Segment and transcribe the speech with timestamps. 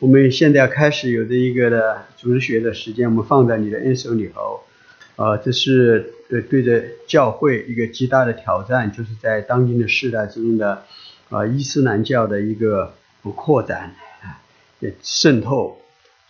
[0.00, 4.60] 我们现在要开始有的一个的组织学的时间，我们放在你的恩手里头。
[5.16, 10.84] 呃，这是对对着教会一个极大的挑战，就是在当今的世代之中的
[11.30, 12.94] 啊伊斯兰教的一个
[13.34, 14.38] 扩展啊
[15.02, 15.80] 渗透，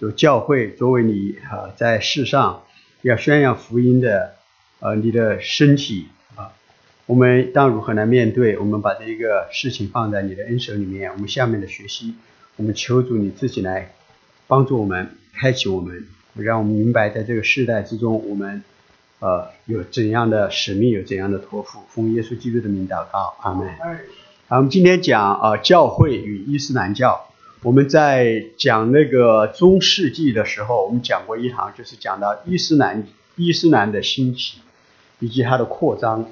[0.01, 2.63] 就教会作为你啊在世上
[3.03, 4.37] 要宣扬福音的
[4.81, 6.07] 呃你的身体
[6.37, 6.53] 啊，
[7.05, 8.57] 我们当如何来面对？
[8.57, 12.15] 我们把这一个事情放在你的恩手里面，我们下面的学习。
[12.59, 13.95] 我们求主你自己来
[14.49, 18.65] 帮助我们，开启我们，让我们明白在这个世代之中，我们
[19.21, 21.83] 呃有怎样的使命，有怎样的托付。
[21.89, 23.69] 奉耶稣基督的名祷告，阿门。
[24.49, 27.29] 好，我们今天讲啊教会与伊斯兰教。
[27.63, 34.59] 我们在讲那个中世纪的时候，我们讲过一堂，就是讲到伊斯兰伊斯兰的兴起
[35.21, 36.29] 以及它的扩张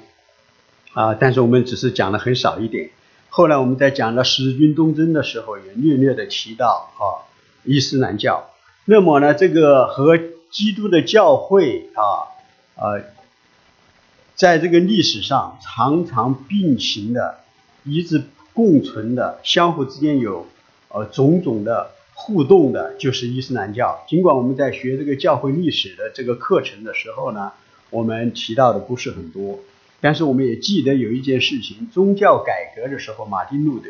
[0.93, 2.89] 啊，但是我们只是讲的很少一点。
[3.29, 7.27] 后来我们在讲到十字军东征的时候，也略略的提到啊
[7.63, 8.49] 伊斯兰教。
[8.85, 10.17] 那么呢，这个和
[10.49, 12.33] 基督的教会啊
[12.75, 13.03] 呃，
[14.33, 17.39] 在这个历史上常常并行的、
[17.83, 20.47] 一直共存的、相互之间有
[20.89, 24.03] 呃种种的互动的，就是伊斯兰教。
[24.07, 27.51] 尽管我们在学这个教会历史的这个课程的时候呢，
[27.89, 29.59] 我们提到的不是很多。
[29.99, 33.89] 但是我们也记得有一件事情，宗教改革的时候，马丁路德，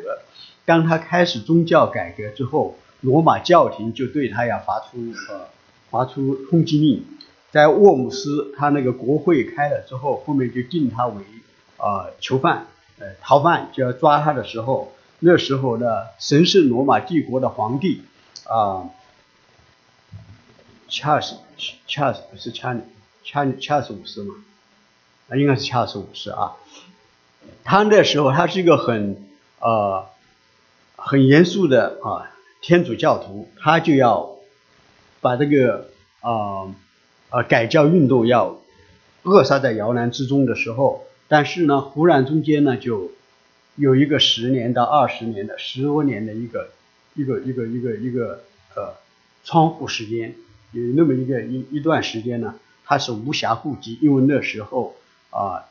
[0.66, 5.48] 当他开始宗教改革之后，罗马教廷就对他要发出呃
[5.90, 7.04] 发出通缉令，
[7.52, 11.24] 在沃姆斯他那个国会开了之后，后面就定他为
[11.78, 12.68] 啊囚犯，
[13.00, 15.86] 呃逃犯就要抓他的时候，那时候呢，
[16.20, 18.04] 神圣罗马帝国的皇帝
[18.46, 18.90] 啊，
[20.88, 21.36] 查尔斯
[21.86, 22.82] 恰斯不是查理
[23.24, 24.36] 查查尔斯五世吗？
[25.30, 26.54] 啊，应该是恰是五世啊。
[27.64, 29.22] 他那时候他是一个很
[29.60, 30.06] 呃
[30.96, 34.38] 很严肃的啊天主教徒，他就要
[35.20, 35.90] 把这个
[36.22, 36.74] 啊
[37.30, 38.60] 啊改教运动要
[39.24, 43.12] 扼杀在摇篮之中的时候，但是呢，忽然中间呢就
[43.76, 46.70] 有一个十年到二十年的十多年的一个
[47.16, 48.44] 一个一个一个一个
[48.76, 48.94] 呃
[49.44, 50.36] 窗户时间，
[50.72, 52.56] 有那么一个一一段时间呢，
[52.86, 54.96] 他是无暇顾及，因为那时候。
[55.38, 55.70] 啊，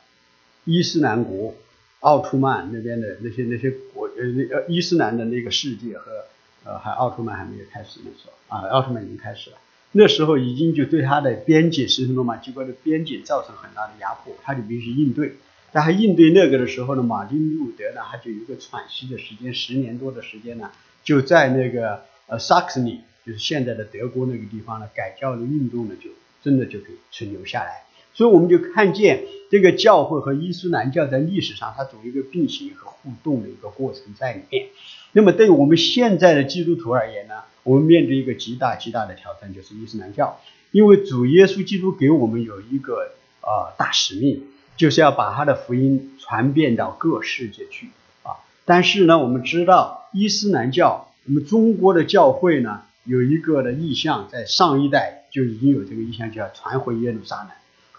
[0.63, 1.55] 伊斯兰国
[1.99, 6.23] 奥特曼那边的那些那些国呃呃伊斯兰的那个世界和
[6.63, 9.57] 呃还奥特曼还没有开始那时候啊奥特曼已经开始了，
[9.91, 15.35] 那时候已经就对他的边界神圣罗马帝国的边界造成很大的压迫，他就必须应对。
[15.73, 20.71] 但他应对那个的时候呢，马丁路德呢他就有一个喘息的时间，十年多的时间呢，
[21.03, 26.09] 就在那个呃萨克斯尼，就是现在的德国那个地方呢，改教的运动呢就
[26.41, 27.83] 真的就给存留下来。
[28.17, 34.65] 所以我们就看见这个教会和伊斯兰教在历史上它总有一个并行和互动的一个过程在里面。
[35.11, 40.41] 那么对于我们现在的基督徒而言呢，我们面对一个极大极大的挑战，就是伊斯兰教。
[40.71, 43.11] 因为主耶稣基督给我们有一个
[43.41, 44.41] 呃大使命，
[44.77, 47.89] 就是要把他的福音传遍到各世界去
[48.23, 48.41] 啊。
[48.65, 57.49] 但是呢，我们知道伊斯兰教，我们中国的教会呢有一个的意向，在上一代就已经有这个意向，叫传回耶路撒冷。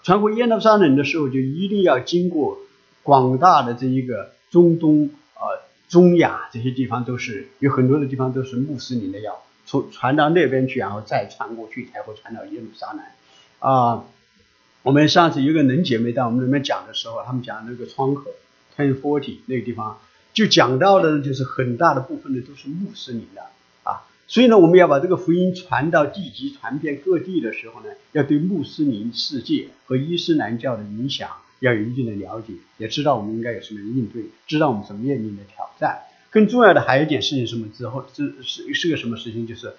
[0.09, 2.61] 传回耶路撒冷的时候，就一定要经过
[3.03, 5.61] 广大的这一个中东、呃
[5.91, 13.03] 中亚这些地方，都是有很多的地方都是穆斯林的，要从传到那边去，然后再传过去，才会传到耶路撒冷。
[13.59, 14.07] 啊，
[14.83, 18.31] 我们上次有个能姐妹在我们那边讲的时候，他们讲那个窗口
[18.79, 19.99] ten forty 那个地方，
[20.33, 23.43] 就讲到的就是很大的部分呢都是穆斯林的。
[24.31, 31.31] 所以呢，我们要把这个福音传到地级、传遍各地的时候呢，要对穆斯林世界和伊斯兰教的影响
[31.61, 36.01] 要有一定的了解，也知道我们应该有什么应对，知道我们所面临的挑战。
[36.31, 39.47] 更重要的还有一件事情，什么之后是是是个什么事情？
[39.47, 39.73] 就是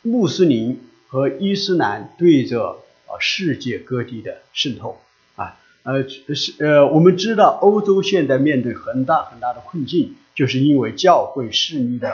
[0.00, 5.02] 穆斯林和伊斯兰对着呃世界各地的渗透
[5.36, 12.10] 啊，呃是呃，我们知道欧洲现在面对很大很大的困境，就是因为教会势力的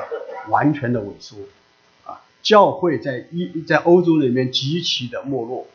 [0.48, 1.36] 完全的萎缩。
[2.42, 5.66] 教会在一在欧洲里面极其的没落，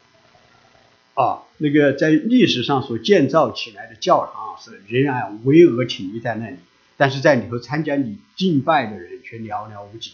[1.14, 6.58] 啊，那个在历史上所建造起来的教堂是仍然巍峨挺立在那里，
[6.98, 10.14] 但是在里头参加你敬拜的人却寥寥无几。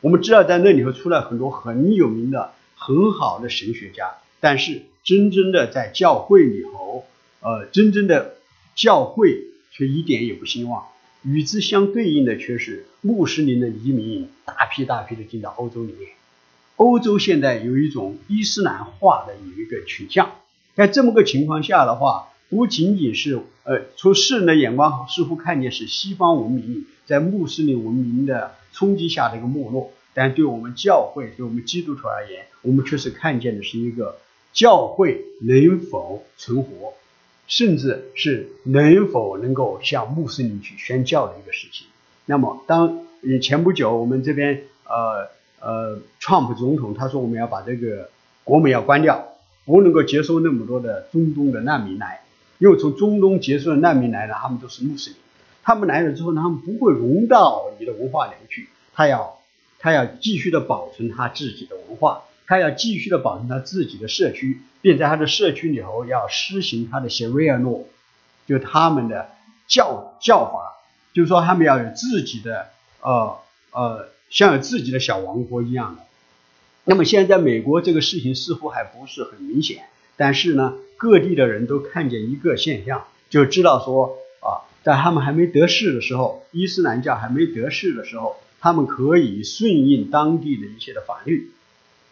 [0.00, 7.04] 我们知道在那里头出来很多很有名的、很好的神学家，但是真正的在教会里头，
[7.40, 8.36] 呃，真正的
[8.74, 10.86] 教会却一点也不兴旺。
[11.22, 16.10] 与之相对应的却是穆斯林的移民大批大批的进到欧洲里面。
[16.76, 20.32] 欧洲现在有一种伊斯兰化的有一个倾向，
[20.74, 34.18] 在这么个情况下的话，不仅仅是呃从世人的眼光似乎看见是西方文明在穆斯林文明的冲击下的一个没落，但对我们教会，对我们基督徒而言，我们确实看见的是一个
[34.54, 36.94] 教会能否存活，
[37.50, 41.88] 甚至是能否能够向穆斯林去宣教的一个事情。
[42.24, 43.00] 那么，当
[43.42, 48.08] 前不久我们这边呃呃，Trump 总统他说我们要把这个
[48.44, 49.34] 国门要关掉，
[49.66, 52.22] 不能够接收那么多的中东的难民来，
[52.58, 55.18] 因为从中东接收的难民来了，他们都是穆斯林。
[55.64, 59.38] 他们来了之后呢，他们不会融到你的文化里面去，他要
[59.80, 67.84] 他要继续的保存他自己的文化，他要继续的保存他自己的社区，并在他的社区里头要施行他的 Sharia law，
[68.48, 69.30] 就他们的
[69.68, 70.82] 教教法，
[71.14, 72.66] 就是说他们要有自己的
[73.02, 73.38] 呃
[73.70, 76.02] 呃像有自己的小王国一样的。
[76.82, 79.84] 那么现在美国这个事情似乎还不是很明显，
[80.16, 84.66] 但是呢，各地的人都看见一个现象，就知道说啊。
[84.82, 91.52] 在他们还没得势的时候，伊斯兰教还没得势的时候，他们可以顺应当地的一些的法律，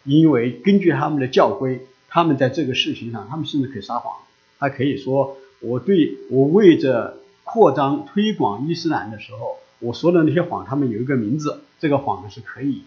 [0.03, 4.17] 因为根据他们的教规，他们在这个事情上，他们甚至可以撒谎。
[4.57, 12.83] 他可以说，我对我为着扩张推广伊斯兰的时候，我说的那些谎，他们有一个名字，这个谎是可以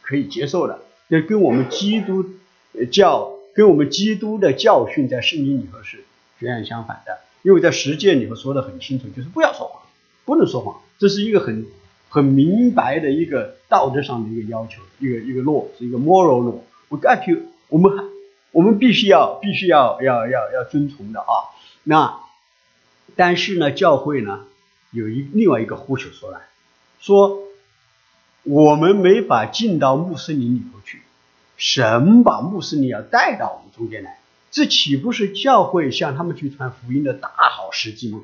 [0.00, 0.80] 可以接受的。
[1.08, 2.24] 这跟我们基督
[2.90, 6.04] 教跟我们基督的教训在圣经里头是
[6.40, 7.18] 截然相反的。
[7.42, 9.82] 因为在实践里头说的很清楚，就是不要说谎，
[10.24, 11.66] 不能说谎，这是一个很
[12.12, 16.62] 很明白的一个道德上的一个要求，一个一个诺是一个 moral 诺。
[16.90, 18.04] 我感觉我们还
[18.50, 21.48] 我们必须要必须要要要要遵从的啊。
[21.84, 22.20] 那
[23.16, 24.40] 但是呢，教会呢
[24.90, 26.40] 有一另外一个呼求说来，
[27.00, 27.38] 说
[28.42, 31.00] 我们没法进到穆斯林里头去，
[31.56, 34.18] 神把穆斯林要带到我们中间来。
[34.50, 38.20] 这岂不是教会向他们去传福音的大好时机吗？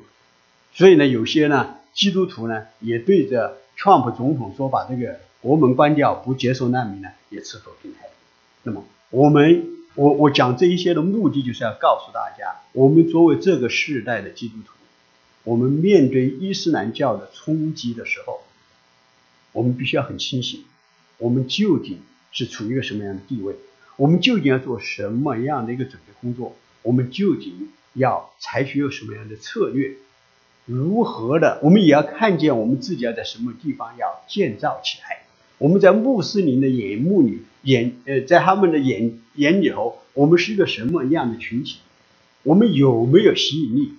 [0.73, 8.13] 所以呢，有些呢基督徒呢也对着 Trump 总统说把这个国门关掉，不接受难民呢，也持否定态度。
[8.63, 14.73] 那么我们，我我讲这一些的目的，就是要告诉大家，我们作为这个世代的基督徒，
[15.45, 18.41] 我们面对伊斯兰教的冲击的时候，
[19.53, 20.65] 我们必须要很清醒，
[21.17, 22.01] 我们究竟
[22.33, 23.55] 是处于一个什么样的地位。
[23.95, 26.57] 我们究竟要做什么样的一个准备工作？
[26.81, 29.95] 我们究竟要采取有什么样的策略？
[30.69, 31.59] 如何的？
[31.63, 35.23] 我们也要看见我们自己要在什么地方要建造起来。
[35.57, 41.79] 我们在穆斯林的眼目里，眼呃，在他们的眼眼里头，我们是一个什么样的群体？
[42.43, 43.93] 我们有没有吸引力？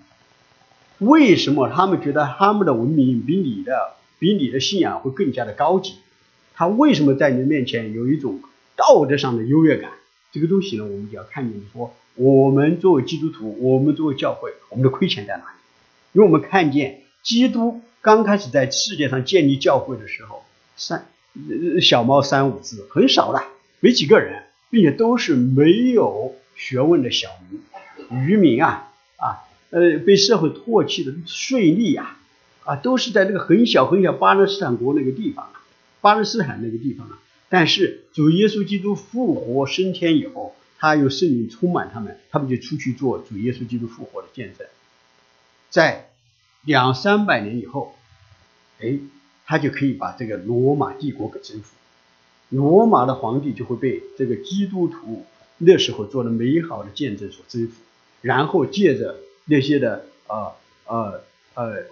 [0.99, 5.95] 为什么他们觉得他们的文明比你的比你的信仰会更加的高级？
[6.55, 8.41] 他为什么在你面前有一种？
[8.77, 9.91] 道德上的优越感，
[10.33, 15.60] 这个东西呢，我们就要看见说，我们作为基督徒，我们作为教会，我们的亏欠在哪里？
[16.13, 20.43] 因为我们看见基督刚开始在世界上建立教会的时候，
[20.77, 21.07] 三
[21.81, 23.43] 小猫三五只，很少的，
[23.81, 32.19] 没几个人，并且都是没有学问的小民、渔民啊啊，呃，被社会唾弃的税吏啊
[32.65, 35.63] 啊，都是在那个很小很小巴勒斯坦国那个地方啊，
[36.01, 37.19] 巴勒斯坦那个地方啊。
[37.49, 44.67] 但是主耶稣基督复活升天以后，他有圣灵充满他们，他们就出去做主耶稣基督复活的见证。
[45.71, 46.11] 在
[46.63, 47.95] 两三百年以后，
[48.81, 48.99] 哎，
[49.47, 51.75] 他就可以把这个罗马帝国给征服，
[52.51, 55.25] 罗马的皇帝就会被这个基督徒
[55.57, 57.75] 那时候做的美好的见证所征服，
[58.21, 60.53] 然后借着那些的呃
[60.87, 61.23] 呃
[61.55, 61.85] 呃。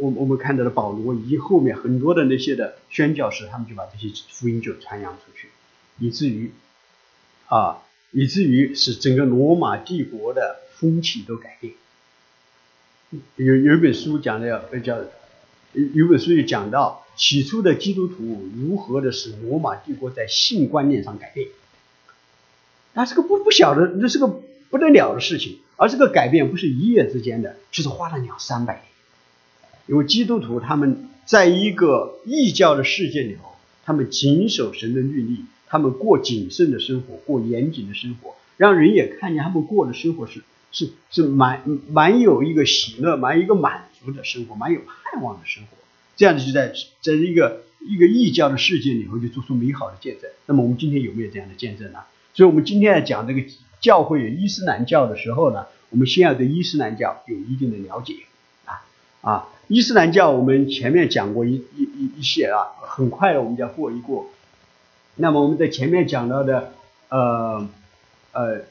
[0.00, 5.48] 我我们看到的保罗以及后面很多的那些的宣教士，他们就把这些福音就传扬出去，
[5.98, 6.50] 以至于
[7.46, 11.74] 啊，以至于使整个罗马帝国的风气都改变。
[13.36, 14.98] 有有一本书讲的叫，
[15.72, 21.48] 有有本书就讲到起初的基督徒如何的使罗马帝国在性观念上改变。
[22.94, 24.26] 那是个不不小的，那是个
[24.70, 28.84] 不得了的事情，而这个改变不是一夜之间的，就是花了两三百年。
[29.88, 33.52] 因为基督徒他们在一个异教的世界里头，
[33.84, 40.42] 他们谨守神的律例，他们过谨慎的生活，过严谨的生活，让人也看见他们过的生活是
[40.72, 45.76] 是是蛮蛮有一个喜乐，蛮一个满足的生活，蛮有盼望的生活。
[46.16, 50.30] 这样子就在在一个一个异教的世界里头，就做出美好的见证。
[50.46, 52.00] 那么我们今天有没有这样的见证呢？
[52.34, 53.42] 所以，我们今天在讲这个
[53.80, 58.14] 教会伊斯兰教的时候呢，我们先要对伊斯兰教有一定的了解
[58.64, 58.82] 啊
[59.20, 59.48] 啊。
[59.68, 64.30] 伊斯兰教我们前面讲过一一一一些啊，很快的我们就要过一过。
[65.16, 66.72] 那么我们在前面讲到的，
[67.08, 67.68] 呃
[68.32, 68.62] 呃，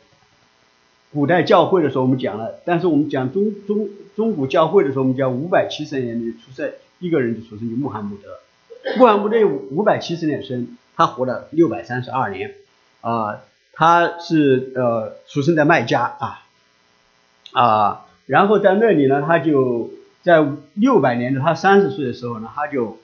[1.13, 8.39] 古代教会的时候我们讲了，但是我们讲中中中古教会的时候，我们讲五百七十年的出生一个人就出生就穆罕默德，
[8.97, 12.53] 穆罕默德五百七十年生，他活了六百三十二年，
[13.01, 13.41] 啊，
[13.73, 16.43] 他是呃出生在麦加啊，
[17.51, 19.91] 啊，然后在那里呢，他就
[20.21, 22.99] 在六百年的他三十岁的时候呢，他就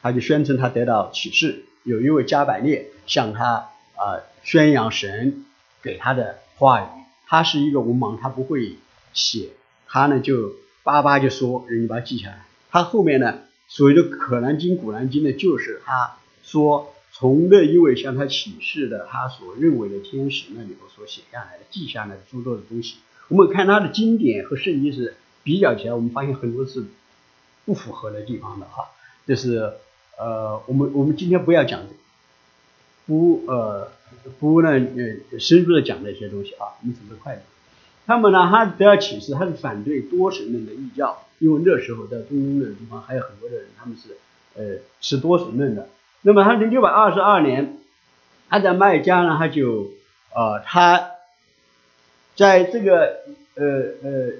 [0.00, 5.44] 他就宣称他得到启示，有一位加百列向他啊宣扬神
[5.82, 6.86] 给他的话语，
[7.26, 8.76] 他是一个文盲，他不会
[9.12, 9.50] 写，
[9.86, 13.40] 他呢就叭叭就说，人家把它记下来，他后面呢。
[13.68, 22.98] 所谓的《可兰经》《古兰经》呢，就是他说从那一位向他启示的他所认为的天使那里头所写下来的、记下来的诸多的东西。
[23.26, 26.84] 我们看他的经典和圣经是比较起来，我们发现很多是
[27.64, 28.84] 不符合的地方的哈。
[29.26, 29.72] 就是
[30.16, 31.80] 呃，我们我们今天不要讲
[33.06, 33.88] 不呃
[34.38, 37.42] 不呢呃深入的讲这些东西啊，我们走得快点。
[38.06, 41.22] 他们呢，他得到启示，他是反对多神论的异教。
[41.38, 44.16] 因为那时候在中东的地方还有很多的人，他们是
[44.56, 45.88] 呃持多神论的。
[46.22, 47.76] 那么他在六百二十二年，
[48.48, 49.90] 他在麦加呢，他就
[50.34, 51.10] 呃他
[52.36, 53.18] 在这个
[53.54, 53.66] 呃
[54.02, 54.30] 呃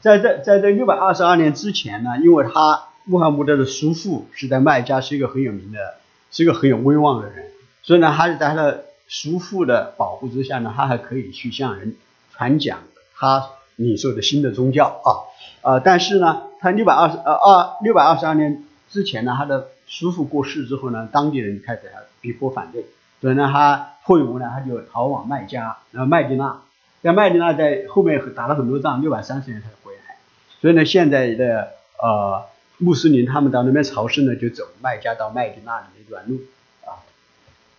[0.00, 5.94] 在这在这六百二十二年之前呢，因为他穆罕默德的叔父是在麦加是一个很有名的，
[6.30, 7.46] 是一个很有威望的人，
[7.86, 11.94] 所以呢，他是在他的叔父的保护之下呢，他还可以去向人
[12.32, 12.80] 传讲
[13.14, 15.22] 他领受的新的宗教啊。
[15.62, 21.82] 呃，但是呢，他六百二十呃二六百二十二年之前呢，他的叔父过世之后呢，当地人开始
[22.20, 22.86] 逼迫反对，
[23.20, 26.60] 所以呢，他迫于无奈，他就逃往麦加，然后麦地那，
[27.02, 30.16] 在麦地那在后面打了很多仗，六百三十年才回来。
[30.60, 31.68] 所以呢，现在的
[32.02, 32.46] 呃
[32.78, 36.40] 穆斯林他们到那边朝圣呢，就走麦加到麦地那的一段路。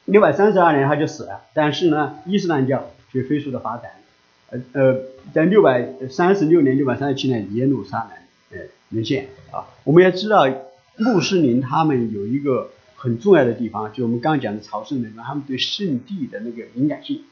[0.08, 3.92] 六百三十二年他就死了，但是呢，伊斯兰教却飞速的发展。
[4.50, 5.02] 呃呃，
[5.34, 8.10] 在六百三十六年、六百三十七年，耶路撒冷
[8.52, 9.68] 呃沦陷啊。
[9.84, 10.48] 我们也知道，
[10.96, 17.24] 穆斯林他们有一个很重要的地方，就我们刚刚讲的朝圣人，他们对圣地的那个敏感性。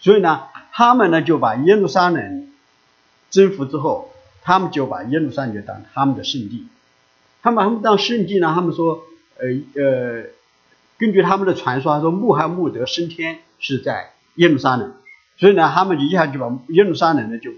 [0.00, 2.48] 所以呢，他们呢就把耶路撒冷
[3.30, 4.10] 征服之后，
[4.42, 6.66] 他们就把耶路撒冷当他们的圣地。
[7.42, 9.04] 他们把他们当圣地呢，他们说，
[9.38, 9.46] 呃
[9.80, 10.24] 呃，
[11.04, 14.94] 根据他们的传说，他说穆罕默德升天是在耶路撒冷。
[15.36, 17.50] 所以呢，他们就一下就把耶路撒冷呢就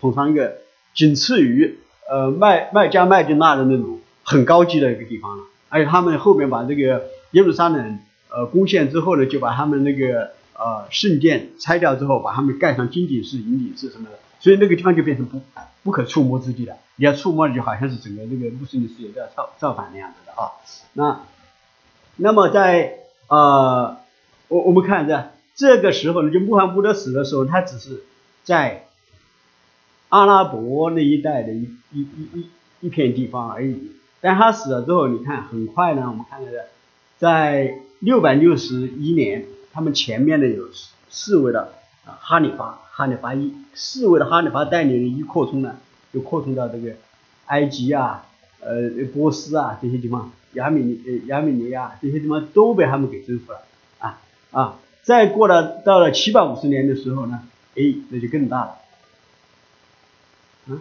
[0.00, 0.58] 捧上一个
[0.94, 1.78] 仅次于
[2.08, 5.44] 呃麦麦加麦地那的那种很高级的一个地方了。
[5.68, 7.98] 而且他们后面把这个耶路撒冷
[8.30, 15.40] 呃攻陷之后呢，就把他们那个呃圣殿拆掉之后，把他们盖上金顶式、银顶式什么的，所以那个地方就变成不
[15.82, 16.76] 不可触摸之地了。
[16.96, 20.52] 你要触摸就好像是整个这个穆斯林世界都要造造反那样子的啊。
[20.92, 21.22] 那
[22.16, 23.96] 那么在呃
[24.48, 25.30] 我我们看这。
[25.54, 28.02] 这个时候呢，就穆罕默德死的时候，他只是
[28.42, 28.86] 在
[30.08, 32.50] 阿拉伯那一带的一一一一
[32.80, 33.92] 一片地方而已。
[34.22, 36.68] 但他死了之后，你看很快呢，我们看到的，
[37.18, 40.70] 在六百六十一年，他们前面呢有
[41.10, 41.74] 四位的
[42.06, 45.76] 哈里发，哈里发一四位的哈里发带领的一扩充呢，
[46.14, 46.92] 就扩充到这个
[47.44, 48.24] 埃及啊、
[48.64, 53.62] 呃波斯啊这些地方，亚美尼呃亚美尼亚这些地方都被他们给征服了
[53.98, 54.78] 啊啊。
[55.02, 57.42] 再过了到了七百五十年的时候呢，
[57.74, 58.78] 哎，那就更大了，
[60.68, 60.78] 啊，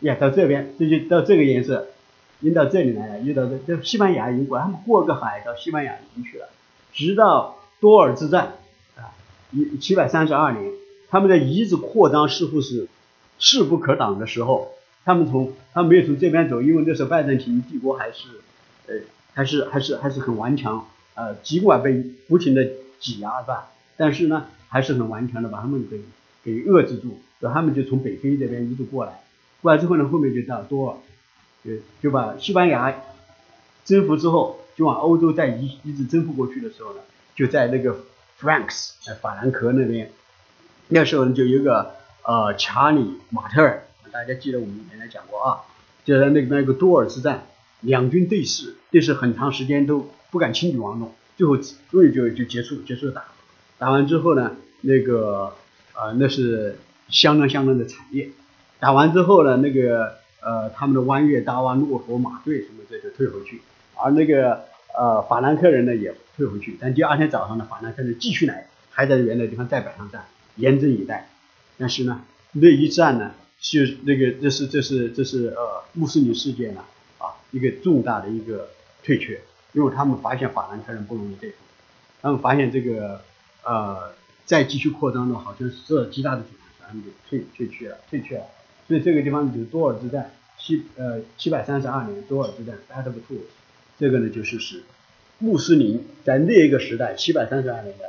[0.00, 1.86] 呀，到这边这就到这个颜色，
[2.40, 6.48] 引到这里来了，又到这这西班牙已经过，他们过个海到西班牙已经去了，
[6.92, 8.54] 直到多尔之战
[8.96, 9.14] 啊，
[9.52, 10.72] 一七百三十二年，
[11.10, 12.88] 他们的遗址扩张似乎是
[13.38, 14.72] 势不可挡的时候，
[15.04, 18.28] 他们从他们没有从这边走，因为那时候拜占庭帝国还是
[18.86, 18.94] 呃
[19.34, 20.86] 还是还是还是很顽强。
[21.14, 21.94] 呃，尽管被
[22.28, 22.64] 不停的
[23.00, 23.72] 挤压，是吧？
[23.96, 26.00] 但是呢，还是很顽强的把他们给
[26.44, 27.20] 给遏制住。
[27.40, 29.20] 然后他们就从北非这边一路过来，
[29.60, 30.96] 过来之后呢，后面就到多尔，
[31.64, 32.94] 就就把西班牙
[33.84, 37.00] 征服之后，就往欧洲再一一直征服过去的时候呢，
[37.34, 37.96] 就在那个
[38.40, 40.12] Franks 在法兰克那边，
[40.86, 45.62] 那时候呢就有个呃查理马特尔，大家记得我们原来讲过啊，
[46.04, 47.46] 就在那个那个多尔之战，
[47.80, 50.10] 两军对视，对视很长时间都。
[50.30, 53.24] 不敢轻举妄动，最后终于就就结束结束打，
[53.78, 55.54] 打完之后呢，那个
[55.94, 58.28] 呃那是相当相当的惨烈。
[58.78, 63.62] 打完之后呢，那个呃他们的弯月大王骆驼马队什么这就退回去，
[63.94, 64.66] 而那个
[64.98, 66.76] 呃法兰克人呢也退回去。
[66.78, 71.30] 但第二天早上呢，法兰克人继续来，还在原来地方再摆上战，严阵以待。
[71.78, 72.20] 但是呢，
[72.52, 76.84] 那一战呢，是那个这是这是这是呃穆斯林世界呢
[77.18, 78.68] 啊一个重大的一个
[79.02, 79.40] 退却。
[79.74, 81.56] 因为他们发现法兰克人不容易对付，
[82.22, 83.20] 他们发现这个
[83.62, 84.10] 呃
[84.46, 86.48] 再继续扩张呢，好像是受极大的阻
[86.80, 88.46] 拦，他们就退退却了，退却了。
[88.88, 93.42] 所以这个地方就是多尔之战，七呃七百三十二年多尔之战 Battle of Tours，
[93.98, 94.82] 这个呢就是是
[95.38, 98.04] 穆斯林在那一个时代七百三十二年的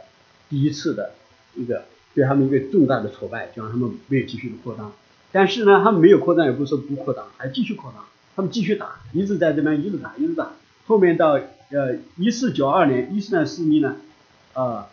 [0.49, 1.11] 第一次的
[1.55, 1.83] 一个
[2.15, 4.93] 对他们一个重大的挫败，就让他们没有继续的扩张。
[5.31, 8.03] 但是呢，他们没有扩张，也不是说不扩张，还继续扩张。
[8.35, 10.51] 他们继续打，一直在这边一直打，一直打。
[10.87, 11.39] 后面到
[11.71, 13.97] 呃一四九二年，伊斯兰势力呢，
[14.53, 14.85] 呃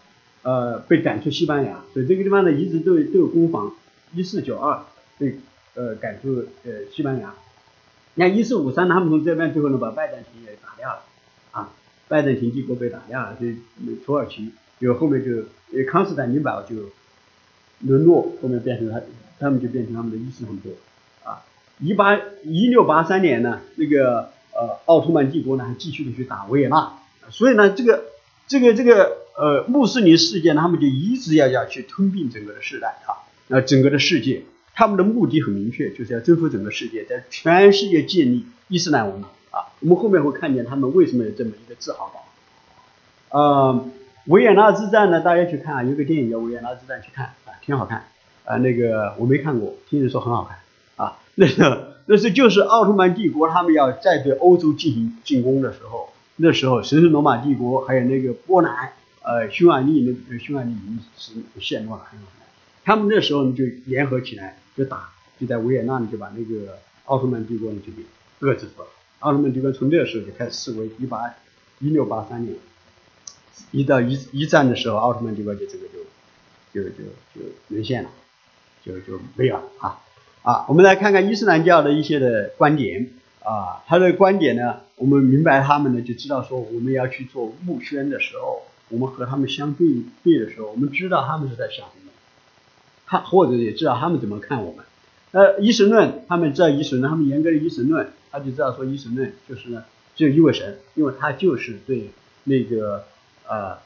[0.43, 3.73] 呃被赶出西班牙，所以这个地方呢一直都都有攻防。
[4.15, 4.83] 一四九二
[5.19, 5.39] 被
[5.75, 7.35] 呃赶出呃西班牙，
[8.15, 11.01] 你看一四五三他们从这边最后呢把拜占庭也打掉了
[11.53, 11.71] 啊，
[12.09, 13.47] 拜占庭帝国被打掉了，就
[14.05, 16.77] 土耳其就后面就呃康斯坦丁堡就
[17.81, 19.01] 沦落，后面变成他
[19.39, 20.73] 他们就变成他们的伊斯兰国。
[21.79, 26.95] 一八一六八三年呢，那个呃奥特曼帝国呢还继续的去打维也纳，
[27.29, 28.05] 所以呢这个
[28.47, 39.69] 这个这个呃穆斯林世界呢他们就一直要要去吞并整个的世代啊，那整个的世界，他们的目的很明确，就是要征服整个世界，在全世界建立伊斯兰文明啊。
[39.81, 42.23] 我们后面会看见他们为什么有这么一个自豪感。
[43.39, 43.87] 呃，
[44.29, 48.07] 维也纳之战呢，大家去看啊，有个电影叫《维也纳之战》，去看啊，挺好看
[48.47, 48.57] 啊。
[48.57, 50.59] 那个我没看过，听人说很好看
[50.97, 51.19] 啊。
[51.35, 51.61] 那是
[52.07, 60.01] 那是就是奥特曼帝国他们要再对欧洲进行进攻的时候，那时候神圣罗马帝国还有那个波兰，呃，匈牙利
[60.31, 62.47] 那匈牙利已经是陷落了，很有可能。
[62.85, 65.11] 他们那时候呢就联合起来就打，
[65.41, 68.03] 就在维也纳呢就把那个奥特曼帝国呢就给
[68.47, 68.89] 遏制住了。
[69.19, 71.35] 奥特曼帝国从那个时候就开始示威，一八
[71.81, 72.55] 一六八三年，
[73.73, 75.99] 一到一一战的时候，奥特曼帝国就这个就
[76.73, 78.11] 就就就沦陷了，
[78.87, 79.99] 就就没有了啊。
[80.43, 83.11] 啊，我们来看看伊斯兰教的一些的观点
[83.43, 89.89] 啊，他的观点呢，我们明白他们呢，就知道说我们要去做募捐的时候，我们和他们相对
[90.23, 92.13] 对的时候，我们知道他们是在想什么，
[93.07, 94.85] 他或者也知道他们怎么看我们。
[95.33, 99.83] 呃，一神论，他们知道一神论，他们严格的一神论，他就知道说一神论就是呢，
[100.15, 102.11] 只有一位神，因为他就是对
[102.45, 103.05] 那个
[103.49, 103.79] 呃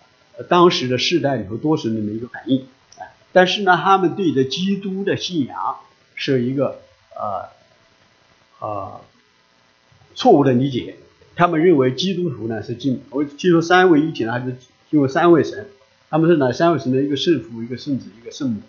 [0.46, 2.66] 当时的世代里头多神论的一个反应。
[3.32, 5.76] 但是呢，他们对着基督的信仰。
[6.22, 6.82] 是一个
[7.16, 7.48] 呃
[8.58, 9.00] 呃
[10.14, 10.96] 错误的理解，
[11.34, 14.54] 他们认为基督徒呢是敬，我记住三位一体呢还是
[14.90, 15.70] 敬畏三位神，
[16.10, 18.60] 他们是哪三位神的一个圣父、一个圣子、一个圣母。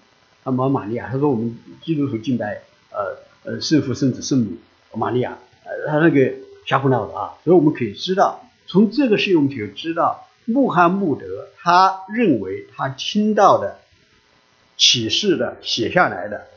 [0.46, 6.34] 他们玛利亚，他说我们基督徒敬拜呃呃圣父、圣子、圣母玛利亚，呃他那个
[6.66, 13.81] 瞎胡闹的啊，所以我们可以知道，从这个事情我们就知道穆罕默德他认为他听到的
[14.82, 16.48] 启示的写下来的。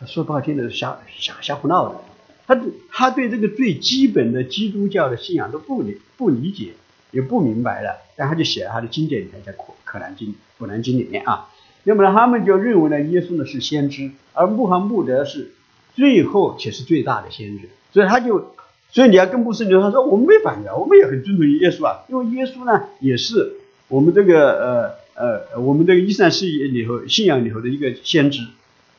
[0.00, 2.00] 他说不好听的瞎瞎瞎胡闹的，
[2.46, 2.58] 他
[2.90, 6.72] 他对这个最基本的基督教的信仰都不理不理解，
[7.10, 11.50] 也不明白了，但他就写在他的经典里面，在《可可兰经》《古兰经》里面啊。
[11.84, 15.52] 那么呢，他们就认为呢，耶稣呢是先知，而穆罕默德是
[15.94, 18.54] 最后且是最大的先知，所以他就，
[18.90, 23.54] 所以你要跟穆斯林他说，我们没反对，我们也很尊重耶稣啊，因为耶稣呢也是
[23.88, 28.46] 我们这个呃呃我们这个伊斯兰世界里头信仰里头的一个先知。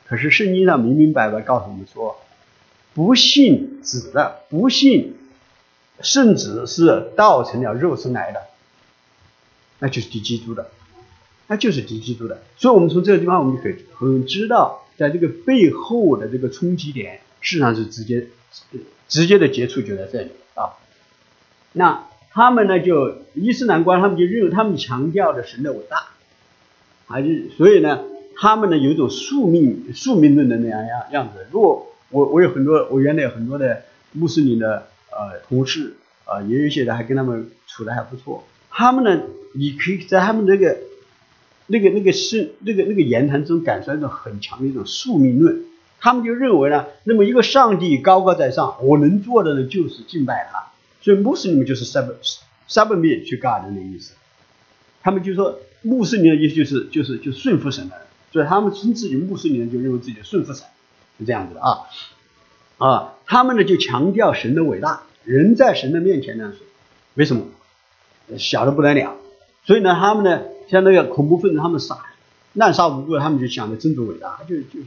[0.06, 2.20] 可是圣经上明明白白告诉我们说，
[2.94, 5.14] 不信子的，不信
[6.00, 8.40] 圣子是道成了肉身来的，
[9.78, 10.70] 那就是敌基督的，
[11.46, 12.42] 那就是敌基督的。
[12.56, 18.26] 所以，我们从这个地方，我们就可以很知道，在这个背后的这个冲击点，事实上是直接
[19.06, 20.74] 直接的接触就在这里啊。
[21.72, 26.10] 那他们呢，就伊斯兰观，他们就认为他们强调的神的伟大，
[27.06, 28.00] 还是所以呢？
[28.42, 31.46] 他们呢有一种宿命宿命论的那样样样子。
[31.50, 38.44] 如果我我有很多我原来有很多的穆斯林的呃同事啊，也有一些人还跟他们处的还不错。
[38.70, 40.78] 他们呢，你可以在他们那个
[41.66, 45.64] 那个那个是那个那个言谈中感受到一种很强的一种宿命论。
[46.00, 50.68] 他们就认为呢，那么一个上帝高高在上，我能做的呢就是敬拜他。
[51.00, 52.14] 所以穆斯林就是 sub
[52.68, 54.14] submit 去 God 的意思。
[55.02, 57.96] 他们就说穆斯林的意思就是就是就顺服神的。
[58.32, 60.64] 所以他们称自己穆斯林，就认为自己顺服神，
[61.18, 61.80] 是这样子的啊
[62.78, 66.62] 啊，他们呢就强调神的伟大，人在神的面前呢是
[67.14, 67.46] 为什么
[68.38, 69.16] 小的不得了？
[69.64, 71.98] 所以呢，他们呢像那个恐怖分子，他们杀
[72.52, 74.86] 滥杀无辜，他们就想着真主伟大，就就是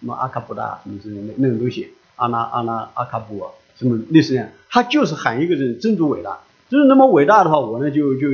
[0.00, 8.28] 什么阿卡布达什么之类那那种东西，阿拉阿拉阿卡布啊什么类似这样，他就是喊一个人真主伟大，就是那么伟大的话，我呢就就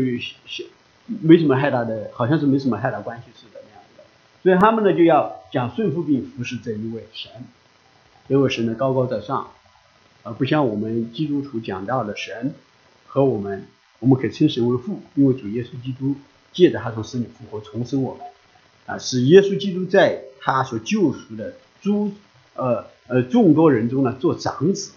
[1.20, 4.04] 没什么太大的，好像是没什么太大关系似的那样的。
[4.42, 7.30] 所以他们呢就要讲顺服并服侍这一位神，
[8.26, 9.50] 这位神呢高高在上，
[10.22, 12.54] 而不像我们基督徒讲到的神
[13.06, 13.66] 和我们，
[13.98, 16.14] 我们可以称神为父，因为主耶稣基督
[16.52, 18.24] 借着他从死里复活重生我们，
[18.86, 21.52] 啊，使耶稣基督在他所救赎的
[21.82, 22.12] 诸
[22.54, 24.92] 呃呃众多人中呢做长子，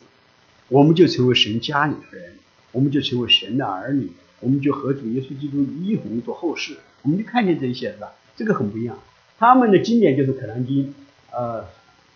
[0.69, 2.33] 我们就成为神家里的人，
[2.71, 8.13] 我们就成为神的儿女，我们就和主耶稣基督一同做后事，我们就看见这些是吧？
[8.35, 8.99] 这个很不一样。
[9.39, 10.85] 他们的经典就是《可兰经》，
[11.31, 11.65] 呃，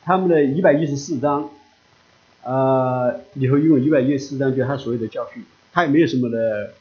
[0.04, 1.50] 他们的一百一十四章，
[2.44, 6.74] 呃，里头用一百一十四章就是他所有的教训，他也没有什么的，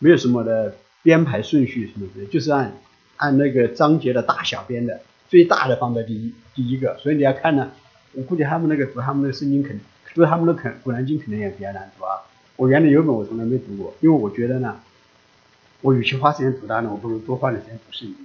[0.00, 2.76] 没有什么的编排顺序什么的，就是按
[3.16, 7.70] 按那个章节的大小编的，最大的放在第一第一个，所以你要看呢，
[8.12, 9.78] 我估计他们那个读他们那个圣经肯，
[10.14, 12.22] 读他们的《肯古兰经》肯定也比较难读啊。
[12.56, 14.80] 我原来有本我从来没读过，因为我觉得呢，
[15.80, 18.16] 我与其花时间读它呢，我不如多花点时间读圣经。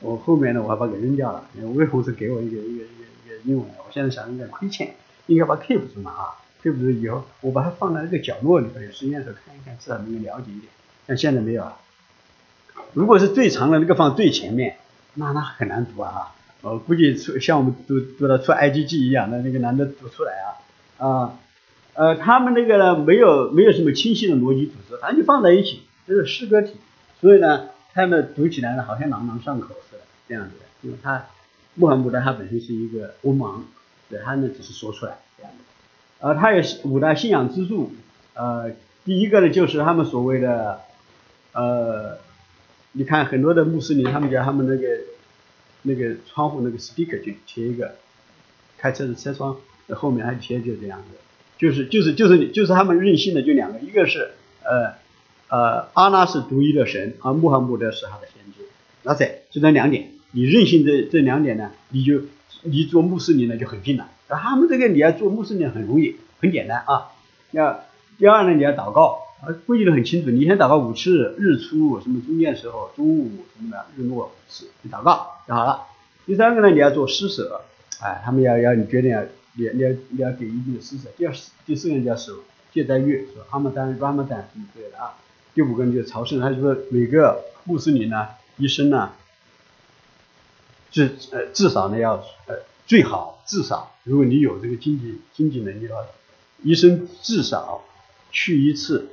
[0.00, 1.44] 我后面呢，我还把它给扔掉了。
[1.54, 4.94] 因为魏红是给我一个一个一个一个英文的，我现在想有点亏欠，
[5.26, 6.22] 应该把 keep 住嘛啊
[6.62, 10.72] ，keep 住以后，我把它放在那个角落里头，有时间的时候看一看，至少能够了解一点。
[11.04, 11.76] 但现在没有啊。
[12.94, 14.76] 如果是最长的那个放最前面，
[15.14, 16.32] 那那很难读啊。
[16.62, 20.56] 我估计出像我们读读到出 I G G 一样的那个难得读出来啊
[20.98, 21.38] 啊。
[21.94, 26.74] 呃，他们那个呢，没有没有什么清晰的逻辑组织，反正就放在一起，就是诗歌体，
[27.20, 30.64] 所以呢，他们读起来呢，好像朗朗上口似的这样子的。
[30.82, 31.26] 因为他
[31.74, 33.62] 穆罕默德他本身是一个文盲，
[34.08, 35.58] 对他呢只是说出来这样的。
[36.24, 37.90] 呃，他有五大信仰支柱，
[38.34, 38.70] 呃，
[39.04, 40.82] 第一个呢就是他们所谓的，
[41.52, 42.18] 呃，
[42.92, 44.86] 你看很多的穆斯林，他们家他们那个
[45.82, 47.96] 那个窗户那个 sticker 就贴一个，
[48.76, 49.56] 开车的车窗
[49.94, 51.18] 后面还贴就这样子。
[51.58, 54.30] 就是就是就是你就是他们任性的就两个，一个是
[54.62, 54.94] 呃
[55.48, 58.68] 呃阿拉是独一的神，而穆罕默德是他的先知，
[59.02, 62.20] 那在就这两点，你任性这这两点呢，你就
[62.62, 64.08] 你做穆斯林呢就很近了。
[64.28, 67.08] 他们这个你要做穆斯林很容易，很简单啊。
[67.50, 67.80] 那
[68.18, 75.86] 第二呢，你要祷告，啊规矩的很清楚，你先祷告五次，日出什么中间时候，中午什么的，日落是祷告就好了。
[76.24, 77.62] 第三个呢，你要做施舍，
[78.00, 79.24] 哎，他们要要你决定要。
[79.58, 81.08] 你你要你要给一定的施舍。
[81.16, 81.34] 第二
[81.66, 83.44] 第四个人叫守戒斋月，是吧？
[83.50, 85.16] 阿姆丹、拉姆丹什么之类的啊。
[85.52, 89.10] 第五个人就是朝圣，他就说每个穆斯林呢，一生呢，
[90.92, 96.02] 至呃至少呢要呃最好至少，如果你有这个经济经济能力的话，
[96.62, 97.82] 一生至少
[98.30, 99.08] 去一次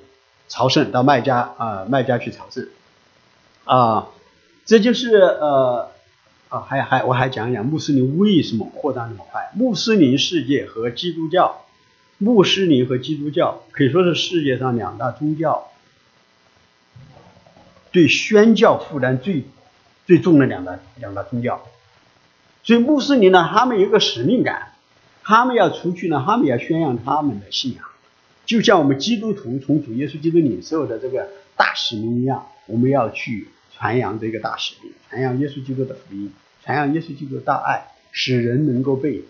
[0.47, 2.67] 朝圣，到麦加啊麦加去朝圣
[3.63, 4.10] 啊，
[4.63, 5.94] 这就是呃。
[6.49, 9.49] 啊，还还我还讲讲穆斯林为什么扩张那么快？
[9.55, 11.65] 穆斯林世界和基督教，
[12.19, 15.71] 穆斯林和基督教可以说是世界上两大宗教
[17.91, 19.43] 对宣教负担最
[20.05, 21.63] 最重的两大两大宗教。
[22.63, 24.73] 所以穆斯林呢，他们有个使命感，
[25.23, 27.84] 他们要出去呢，他们要宣扬他们的信仰，
[28.45, 31.27] 就像我们基督徒从主耶稣基督领受的这个
[31.58, 33.49] 大使命一样，我们要去。
[33.78, 36.32] 传扬这个大使命，传扬耶稣基督的福音，
[36.64, 39.24] 传扬耶稣基督的大爱，使人能够被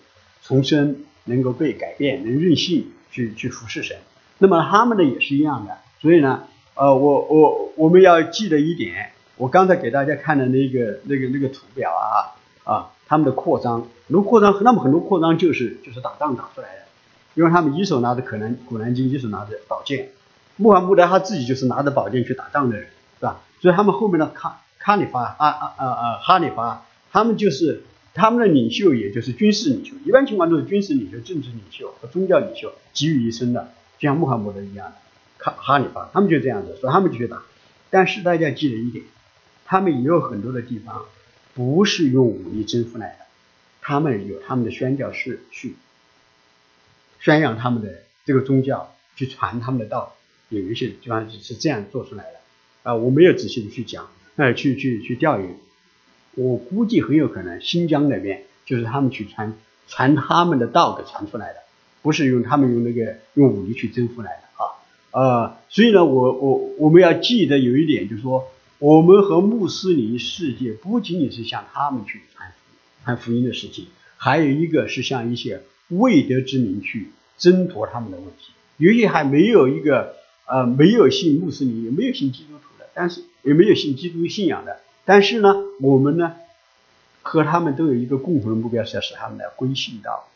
[0.43, 3.97] 重生，能够被改变，能任性去去服侍神。
[4.37, 5.77] 那么他们呢也是一样的。
[5.99, 6.43] 所以呢，
[6.75, 16.81] 呃，我我我们要记得一点，我刚才给大家看的那个那个那个图表啊啊，他们的扩张，如扩张，那么很多扩张就是就是打仗打出来的，
[17.33, 20.09] 因为他们一手拿着可能古兰经，一手拿着宝剑，
[20.57, 22.87] 穆罕默德他自己就是拿着宝剑去打仗的人，
[23.19, 23.41] 是吧？
[23.61, 34.95] 所以他们后面的卡卡里发啊啊啊啊哈里发，他们就是他们的领袖，也就是军事领袖，一般情况都是军事领袖、政治领袖和宗教领袖集于一身的，就像穆罕默德一样的
[35.37, 37.41] 卡哈里发，他们就这样子，所以他们就去打。
[37.89, 39.05] 但是大家记得一点，
[39.65, 41.05] 他们也有很多的地方
[41.53, 43.25] 不是用武力征服来的，
[43.81, 45.75] 他们有他们的宣教士去
[47.19, 50.15] 宣扬他们的这个宗教，去传他们的道，
[50.49, 52.39] 有一些地方是这样做出来的。
[52.85, 55.57] 啊，我没有仔细的去讲，呃，去去去调研，
[56.35, 61.61] 我估计很有可能新疆那边就是他们去传传他们的道给传出来的，
[62.03, 64.69] 不是用他们用那个用武力去征服来的啊，
[65.09, 72.51] 呃，所以呢，我我我们要记得有一点，就是说，我们和穆斯林世界不仅仅是向他们去传
[73.03, 82.74] 传福音的事情，还有一个是向一些未得之民去争夺他们的问题，有些还没有一个呃没有信穆斯林，也没有信基督徒。
[82.95, 86.33] 但是也没有信基督信仰的，但是呢，我们呢
[87.21, 90.29] 和他们都有一个共同的目标，是要使他们来归信到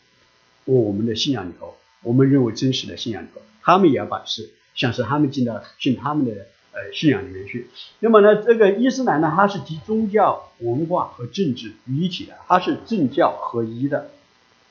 [0.66, 1.74] 我们的信仰里头。
[2.02, 6.32] 我们认为真实的信仰里头，他们也要把是想使他们进到信他们的
[6.72, 7.68] 呃信仰里面去。
[7.98, 14.10] 那么呢，这个伊斯兰呢，它是集宗教、文化和政治于一体的，它是政教合一的，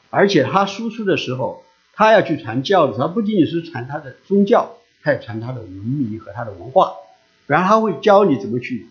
[0.10, 6.93] 而且它输出的时候，它要去传教的时候，它不仅仅是传它的宗教，它也传它的文明和它的文化。
[7.49, 8.85] 然后他会教你怎么去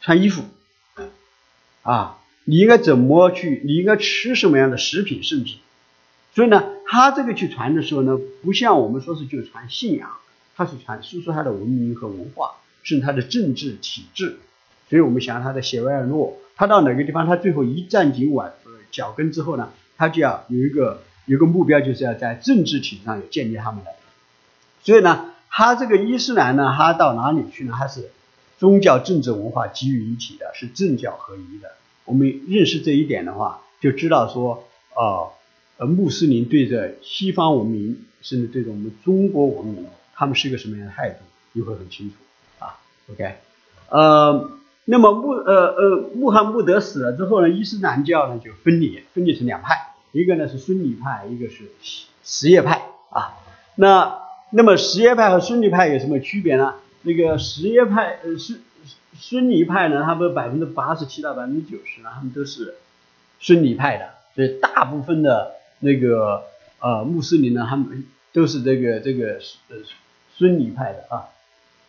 [0.00, 0.42] 穿衣服，
[1.84, 5.54] 啊，你应该怎么去，你应该吃什么样的食品，甚至，
[6.34, 10.10] 所以呢，他这个去传的时候呢，不像我们说是就传信仰，
[10.56, 14.40] 他是传输出他的文明和文化，甚至他的政治体制。
[14.90, 18.52] 所以我们想他的写维尔诺，他到哪个地方，他最后一站紧稳
[18.90, 23.92] 脚跟之后呢，他就要有一个有个目标，就是要在政治体制上有建立他们的。
[24.82, 27.72] 所以呢，他这个伊斯兰呢，他到哪里去呢？
[27.74, 28.10] 他是
[28.58, 31.70] 宗教、政治、文化集于一体的，是政教合一的。
[32.04, 34.64] 我们认识这一点的话，就知道说，
[34.94, 35.30] 呃，
[35.78, 41.20] 呃，穆斯林对着西方文明，甚至对着我们中国文明，他们是一个什么样的态度，
[41.52, 42.16] 你会很清楚
[42.62, 42.76] 啊。
[43.10, 43.36] OK，
[43.88, 44.50] 呃，
[44.84, 51.70] 那么穆呃呃穆罕默德死了之后呢，伊斯兰教呢就分裂，分裂成两派，一个呢是孙尼派，一个是
[52.22, 53.38] 什叶派啊。
[53.74, 56.74] 那那么什叶派和孙尼派有什么区别呢？
[57.02, 58.60] 那个什叶派呃是。
[59.18, 62.74] 孙尼派呢，他们百分之八十七到百分之九十呢，他们都是
[63.40, 66.44] 孙尼派的，所以大部分的那个
[66.80, 68.04] 呃穆斯林呢，他们
[68.34, 69.38] 都是这个这个
[69.70, 69.76] 呃
[70.36, 71.30] 孙尼派的啊。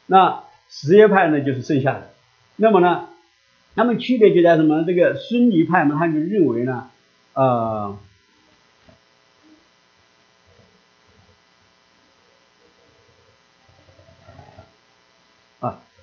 [0.06, 2.12] 那什叶派呢，就是剩下的。
[2.56, 3.10] 那么呢，
[3.76, 4.86] 他们区别就在什么？
[4.88, 6.90] 这个孙尼派嘛，他就认为呢，
[7.34, 7.98] 呃。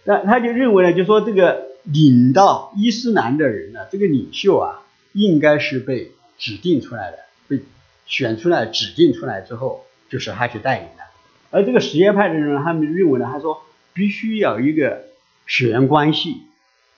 [0.04, 7.60] 那他就认为呢，就说这个领到伊斯兰的人呢，这个领袖啊，应该是被指定出来的，被
[8.06, 11.04] 选出来、指定出来之后，就是他去带领的。
[11.50, 13.62] 而这个什叶派的人，他们认为呢，他说
[13.92, 15.04] 必须要一个
[15.46, 16.42] 血缘关系，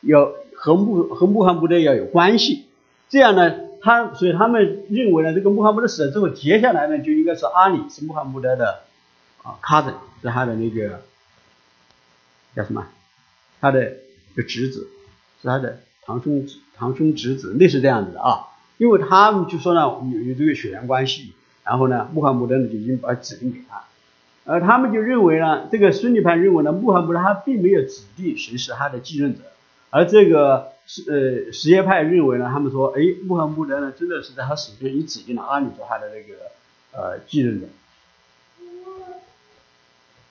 [0.00, 2.64] 要和穆和穆罕默德要有关系，
[3.08, 8.80] 这样呢，他所以他们认为呢，这个穆罕默德死了之后，接下来呢就应该是阿里，是穆罕默德的
[9.42, 11.02] 啊，cousin，是他的那个
[12.54, 12.86] 叫什么？
[13.60, 13.94] 他的
[14.34, 14.88] 个侄子
[15.40, 18.46] 是他的堂兄堂兄侄子，类似这样子的啊，
[18.78, 21.32] 因为他们就说呢有有这个血缘关系，
[21.64, 23.84] 然后呢穆罕默德呢就已经把指定给他，
[24.44, 29.42] 而他们就认为呢这个孙尼派认为呢穆罕默德他并没有指定谁是他的继任者，
[29.90, 36.34] 而这个是呃什叶派认为呢他们说哎穆罕默德呢真的是在他死前已指定了阿里做他的那个
[36.92, 37.66] 呃继任者。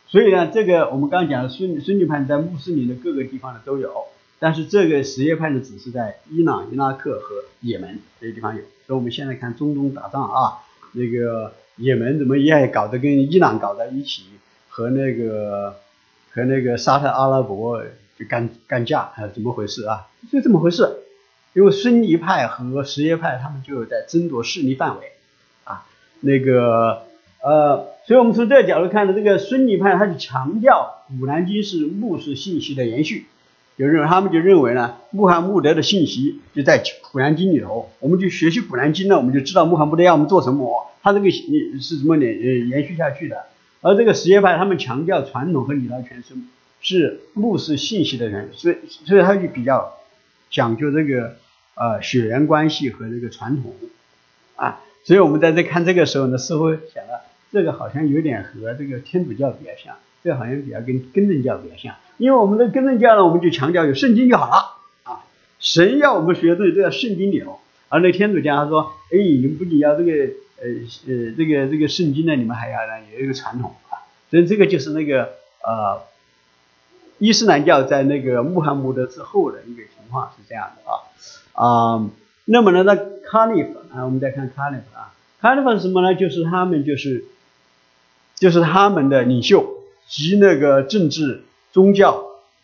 [0.07, 4.05] 所以呢，这个我们刚刚讲的孙孙尼派在穆斯林的各个地方呢都有，
[4.39, 8.61] 但是这个什叶派呢只是在伊朗、伊拉克和也门这些地方有。
[8.85, 10.59] 所以我们现在看中东打仗啊，
[10.93, 14.25] 那个也门怎么也搞得跟伊朗搞在一起，
[14.69, 15.75] 和那个
[16.31, 17.83] 和那个沙特阿拉伯
[18.17, 20.07] 就干干架，还是怎么回事啊？
[20.31, 20.87] 就这么回事，
[21.53, 25.11] 因为孙尼派和什叶派他们就在争夺势力范围
[25.65, 25.85] 啊，
[26.21, 27.01] 那个
[27.41, 27.94] 呃。
[28.07, 33.25] 所以我们从这个角度看呢，这个孙尼派他就强调《古兰经》是穆斯信息的延续，
[33.79, 43.37] 就认为他们就认为呢，穆罕默德的信息就在《古兰经》里头，我们就学习《古兰经》呢，我们就知道穆罕默德要我们做什么，他这个是什么连呃延续下去的。
[43.81, 46.35] 而这个什叶派他们强调传统和理论全是
[46.81, 49.95] 是穆斯信息的人，所以所以他就比较
[50.51, 51.37] 讲究这个
[51.73, 53.73] 呃血缘关系和这个传统
[54.55, 57.24] 啊，所以我们在这看这个时候呢，似乎想了。
[57.55, 65.23] 这个好像有点和这个天主教比较像，这个好像比较跟根正教比较像，因为我们的根正教呢，我们就强调有圣经就好了啊，
[65.61, 70.67] 神要我们学的东西都要圣经里头，而那天主教他说，哎，你们不仅要这个呃
[71.07, 75.29] 呃这个这个圣经呢，你们还要呢有一个传统啊，所以这个就是那个
[75.63, 76.01] 呃
[77.19, 80.99] 伊斯兰教在那个穆罕默德之后的一个情况是这样的啊
[81.53, 82.09] 啊，
[82.43, 86.15] 那么呢那卡利夫啊，我们再看卡利夫啊，卡利夫是什么呢？
[86.15, 87.23] 就是他们就是。
[88.35, 89.65] 就是他们的领袖
[90.07, 92.21] 及那个政治、宗教，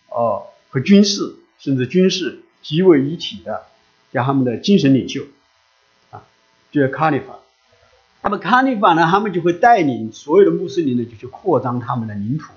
[0.10, 3.64] 哦和军事，甚至军事集为一体的，
[4.12, 5.24] 叫他们的精神领袖，
[6.12, 6.24] 啊，
[6.72, 7.40] 就是卡利法。
[8.22, 12.52] 那么卡利法呢，他们就会带领所有的穆斯林呢，就去扩张他们的领土，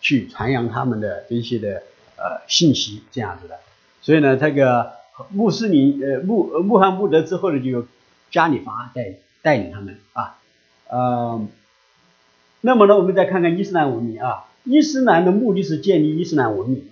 [0.00, 1.82] 去传扬他们的这些的
[2.16, 3.58] 呃信息，这样子的。
[4.00, 4.92] 所以呢，这个
[5.30, 7.86] 穆斯林呃穆穆罕默德之后呢，就由
[8.30, 10.38] 加里法带带领他们啊，
[10.88, 11.46] 呃。
[12.60, 16.84] 那么呢，我们再看看伊斯兰文明啊，伊斯兰的目的是建立伊斯兰文明，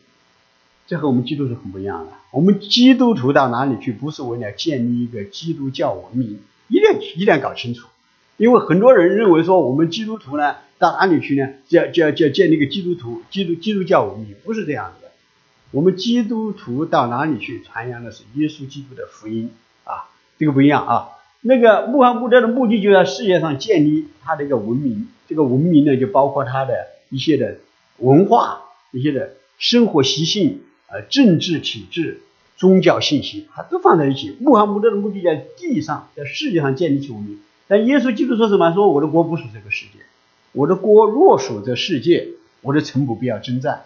[0.87, 2.13] 这和我们基督徒很不一样的。
[2.31, 7.89] 我们基督徒到哪里去，不是为了建立一个基督教文明，一定一定要搞清楚。
[8.37, 11.49] 因为很多人认为说，我们基督徒呢，到哪里去呢？
[11.69, 15.13] 就要就要就要建立一个基督徒基督基督教文明，不是这样子的。
[15.71, 19.51] 我们基督徒到哪里去传扬的是耶稣基督的福音
[19.85, 21.09] 啊，这个不一样啊。
[21.41, 25.09] 那个穆罕默德的目的就在世界上建立他的一个文明。
[25.29, 27.59] 这个文明呢，就包括他的一些的
[27.99, 32.21] 文化、一些的生活习性、呃政治体制、
[32.57, 34.37] 宗教信息，它都放在一起。
[34.41, 37.39] 穆罕默德的目的在地上，在世界上建立起文明。
[37.67, 38.73] 但耶稣基督说什么？
[38.75, 40.05] 说我的国不属这个世界，
[40.53, 42.29] 我的国若属这世界，
[42.61, 43.85] 我的城不必要征战，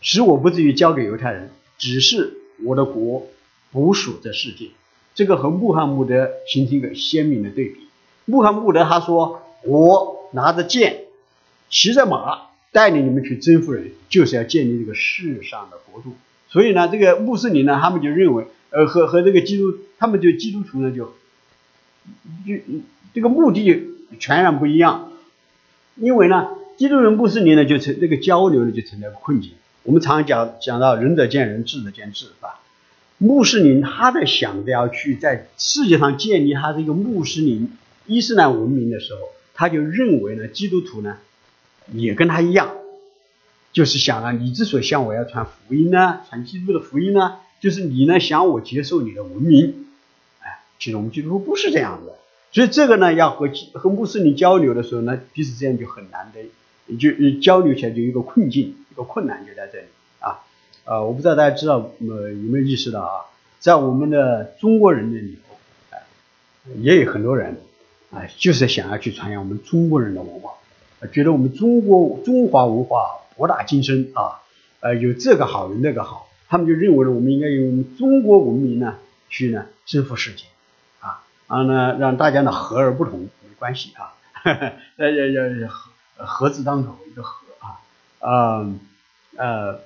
[0.00, 3.26] 使我不至于交给犹太人，只是我的国
[3.72, 4.68] 不属这世界。
[5.14, 7.88] 这个和穆罕默德形成一个鲜明的对比。
[8.26, 11.04] 穆罕默德他说：“我拿着剑，
[11.68, 16.16] 骑着马，带领你们去征服人，就是要建立这个世上的国度。”
[16.48, 21.04] 所以呢，这个穆斯林呢，他们就认为，呃，和和这个基督，他们就基督徒呢，就
[22.46, 22.62] 就
[23.14, 23.86] 这个目的
[24.18, 25.12] 全然不一样。
[25.96, 29.52] 因为呢，基督人穆斯林呢，就成这个交流呢，就存在困境。
[29.82, 32.60] 我们常常讲讲到仁者见仁，智者见智，是吧？
[33.18, 37.70] 穆斯林他在想着要去在世界上建立他这个穆斯林
[38.06, 39.20] 伊斯兰文明的时候，
[39.60, 41.18] 他就认为呢，基督徒呢
[41.92, 42.70] 也跟他一样，
[43.74, 49.84] 就是想啊，你之所以向我要传福音呢，传基督的福音呢，就是你呢想我接受你的文明，
[50.40, 52.14] 哎，其实我们基督徒不是这样的，
[52.52, 59.84] 所以这个呢要和和穆斯林交流的时候呢，彼此之间就很难的，就交流起来就一个困境，一个困难就在这里。
[60.20, 60.40] 啊，
[61.02, 65.54] 我不知道大家知道呃有没有意识到啊，在我们的中国人的里头，
[65.90, 66.02] 哎，
[66.80, 67.60] 也有很多人，
[68.10, 70.54] 啊，就是想要去传扬我们中国人的文化，
[71.12, 74.42] 觉得我们中国中华文化博大精深啊，
[74.80, 78.96] 呃，有这个好有那个好，他们就认为呢，我们应该用我们中国文明呢
[79.28, 80.44] 去呢征服世界，
[81.00, 84.14] 啊，然后呢让大家呢和而不同没关系啊，
[84.96, 87.80] 要要要和和字当头一个和啊，
[88.20, 88.80] 嗯
[89.36, 89.80] 呃。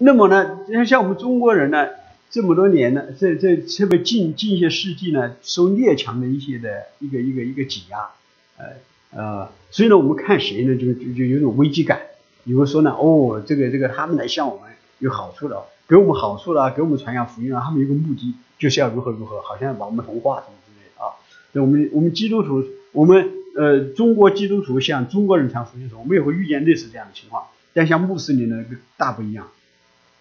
[0.00, 1.88] 那么呢，像像我们中国人呢，
[2.30, 8.10] 这么多年呢，这这特别近近些世纪呢，受列强的一些的一个一个一个挤压，
[8.58, 8.66] 呃
[9.10, 12.00] 呃，所以呢，我们看谁呢，就就就有种危机感。
[12.44, 21.16] 比如说呢，哦，这个这个他们来向我们有好处的，给我们好处了，给我们传扬福音啊，他们有个目的就是要如何如何，好像要把我们同化什么之类的啊。
[21.52, 22.62] 那我们我们基督徒，
[22.92, 28.64] 我们呃中国基督徒向中国人传福音的时候，我们也会遇见类似这样的情况，但像穆斯林呢，
[28.98, 29.48] 大不一样。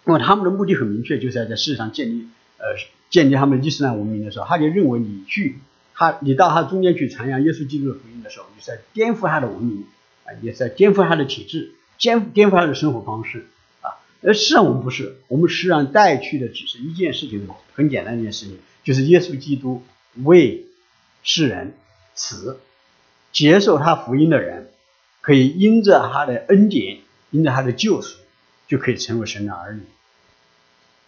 [0.08, 2.66] 那么他们的目的很明确，就是要在世上建立，呃，
[3.10, 5.58] 建立他们的伊斯兰文明的时候，他就认为你去，
[5.94, 9.84] 他你到他中间去传扬耶稣基督的福音的时候，你是在颠覆他的文明，
[10.24, 13.48] 啊，也是在颠覆他的体制，颠颠覆他的生活方式，
[13.82, 19.84] 啊，而实际上我们不是，我们实际上带去的只是一件事情，很简单一件事情，就是耶稣基督
[20.24, 20.68] 为
[21.22, 21.74] 世人
[22.16, 22.62] 死，
[23.34, 24.70] 接受他福音的人，
[25.20, 27.00] 可以因着他的恩典，
[27.32, 28.20] 因着他的救赎，
[28.70, 29.82] 就可以成为神的儿女。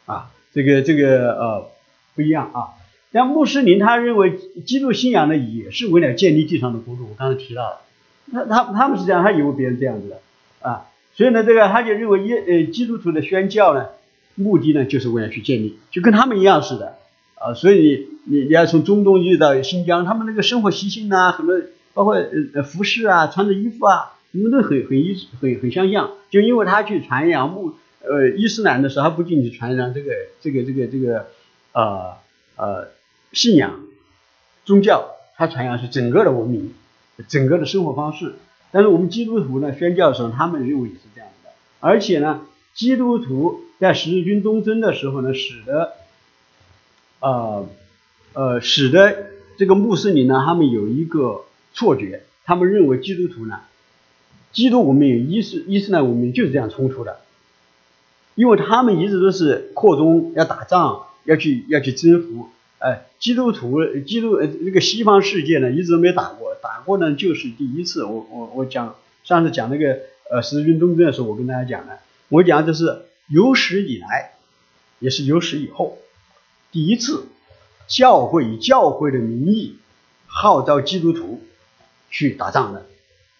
[0.09, 1.69] 啊，这个这个呃
[2.15, 2.73] 不一样啊。
[3.13, 7.07] 像穆斯林他认为基督信仰呢也是为了建立地上的国度。
[7.09, 7.81] 我刚才提到了，
[8.31, 10.19] 他他他们是这样，他以为别人这样子的
[10.67, 10.87] 啊。
[11.13, 13.85] 所以呢，这个他就认为耶呃基督徒的宣教呢，
[14.33, 16.97] 目的呢就是为了去建立，就跟他们一样似的
[17.35, 17.53] 啊。
[17.53, 21.61] 所以你你要从中东一直到新疆，他们那个生活习性呐，很多
[21.93, 22.15] 包括
[22.55, 26.11] 呃服饰啊，穿的衣服啊，什么都很很一很很相像。
[26.31, 27.75] 就因为他去传扬穆。
[28.01, 31.27] 呃，伊斯兰的时候，它不仅仅传扬这个、这个、这个、这个，
[31.73, 32.15] 呃
[32.55, 32.87] 呃，
[33.33, 33.81] 信仰、
[34.65, 36.73] 宗教，它传扬是整个的文明、
[37.27, 38.35] 整个的生活方式。
[38.71, 41.49] 但是我们基督徒呢，宣教的时候，他们认为也是这样的。
[41.79, 45.93] 而且呢，基督徒在十字军东征的时候呢，使得，
[47.19, 47.67] 呃
[48.33, 53.59] 呃，使得这个穆斯林呢，他们有一个错觉，他们认为基督徒呢，
[54.53, 57.19] 基督文明与伊斯伊斯兰文明就是这样冲突的。
[58.39, 62.47] 因为他们一直都是扩中要打仗，要去要去征服，
[62.77, 68.05] 哎，基督徒基督呃这个西方世界呢一直都没打过，打过呢就是第一次。
[68.05, 69.99] 我我我讲上次讲那个
[70.31, 71.99] 呃十字军东征的时候，我跟大家讲的，
[72.29, 74.35] 我讲就是有史以来，
[74.99, 75.97] 也是有史以后
[76.71, 77.25] 第一次，
[77.89, 79.75] 教会以教会的名义
[80.27, 81.41] 号召基督徒
[82.09, 82.85] 去打仗的。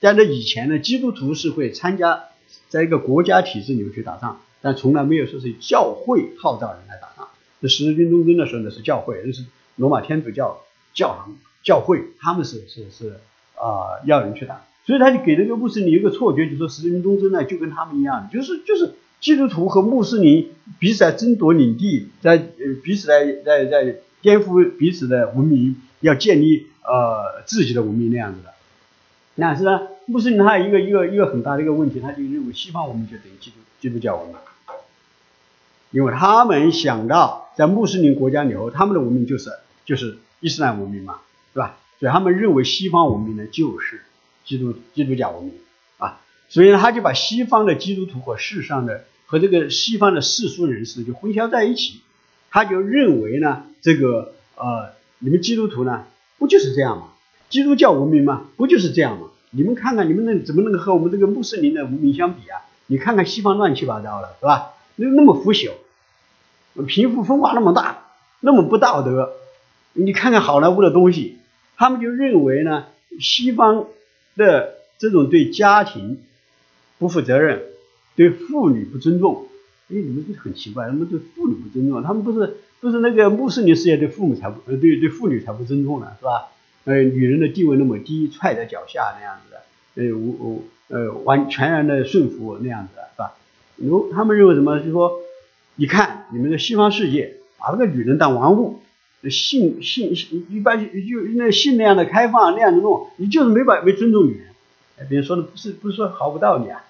[0.02, 2.26] 在那以前呢，基督徒是会参加
[2.68, 4.42] 在一个国家体制里面去打仗。
[4.62, 7.28] 但从来没有说是教会号召人来打仗。
[7.62, 9.44] 这十字军东征的时候呢，是教会，那是
[9.76, 10.62] 罗马天主教
[10.94, 13.20] 教堂教会，他们是是是
[13.56, 14.62] 啊，要人去打。
[14.86, 28.54] 所以他就给了这个穆斯林一个错觉，就说十字军东征呢，就跟他们一样，就是就是基督徒和穆斯林彼此在争夺领地，在呃彼此在在在颠覆彼此的文明，要建立呃自己的文明那样子的。
[29.36, 34.36] 但是呢，穆斯林他一个一个一个很大的一个问题，他就认为西方文明就等于基督基督教文明。
[35.92, 39.52] 因为他们想到在穆斯林国家里头，他们的文明就是
[39.86, 41.20] 就是伊斯兰文明嘛，
[41.54, 41.78] 对吧？
[42.00, 44.02] 所以他们认为西方文明呢就是
[44.46, 45.54] 基督基督教文明
[45.98, 52.02] 啊，所以呢他就把西方的基督徒和世上的和这个西方的世俗人士就混淆在一起，
[52.52, 56.06] 他就认为呢这个呃你们基督徒呢
[56.38, 57.08] 不就是这样吗？
[57.50, 59.28] 基督教文明嘛不就是这样吗？
[59.52, 62.62] 你们看看，你们能怎么能和我们这个穆斯林的文明相比啊？
[62.86, 64.74] 你看看西方乱七八糟的，是吧？
[65.02, 65.72] 那那么腐朽，
[66.86, 68.04] 贫富分化那么大，
[68.42, 69.32] 那么不道德。
[69.94, 71.38] 你看看好莱坞的东西，
[71.78, 72.88] 他们就认为呢，
[73.22, 73.86] 西方
[74.36, 76.20] 的这种对家庭
[76.98, 77.64] 不负责任，
[78.18, 79.48] 对妇女不尊重。
[79.90, 86.50] 哎，你们这很奇怪，他们对妇女不尊重，他们不是不是那个穆斯林世界对父母才不呃对对妇女才不尊重呢，是吧？
[86.84, 89.64] 呃，女人的地位那么低，踹在脚下那样子的，
[89.96, 93.34] 呃无无呃完全然的顺服那样子的，是吧？
[93.88, 94.80] 如他们认为什么？
[94.80, 95.20] 就是说，
[95.76, 98.82] 你看你们的西方世界把这个女人当玩物，
[99.30, 100.14] 性性
[100.50, 104.48] 一般就那性那样的开放那样的弄，你就是没把没尊重女人。
[105.08, 106.84] 别人说的不是不是说毫无道理啊，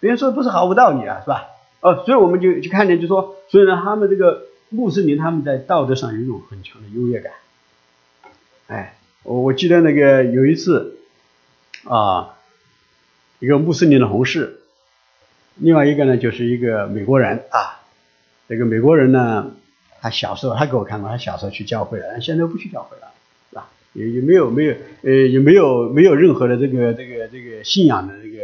[0.00, 1.46] 别人说的不是毫无道理啊，是吧？
[1.80, 7.32] 哦，所以我们就就看见，就说，所以呢，他们这个穆斯林他们在道德上有一种很强的优越感。
[8.66, 10.98] 哎，我我记得那个有一次，
[11.84, 12.36] 啊，
[13.40, 14.59] 一个穆斯林的同事，
[15.60, 17.80] 另外一个呢就是一个美国人啊，
[18.48, 19.52] 这个美国人呢，
[20.00, 23.12] 他小时候他给我看过，他小时候去教会了，但现在不去教会了，
[23.50, 23.70] 是吧？
[23.92, 28.38] 也也没有没有呃也没有没有任何的这个这个这个信仰的这个。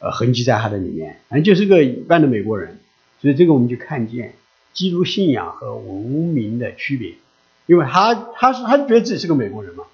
[0.00, 2.78] 呃，痕迹在他的里面，反正就是个一般的美国人，
[3.22, 4.34] 所以这个我们就看见
[4.74, 7.14] 基督信仰和文明的区别，
[7.64, 9.84] 因为他他是他觉得自己是个美国人嘛，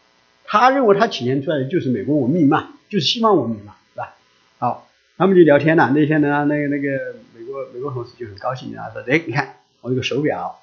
[0.45, 4.17] 他认为他体现出来的就是美国文明嘛，就是西方文明嘛，是吧？
[4.59, 4.89] 好，
[5.21, 5.91] 他们就聊天了。
[5.91, 10.59] 那天呢，那个那个美国美国同事就很高兴啊，说：“哎，你看我这个手表，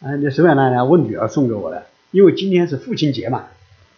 [0.00, 3.48] 啊，这手表呢，我女儿送给我的，因为今天是父亲节嘛，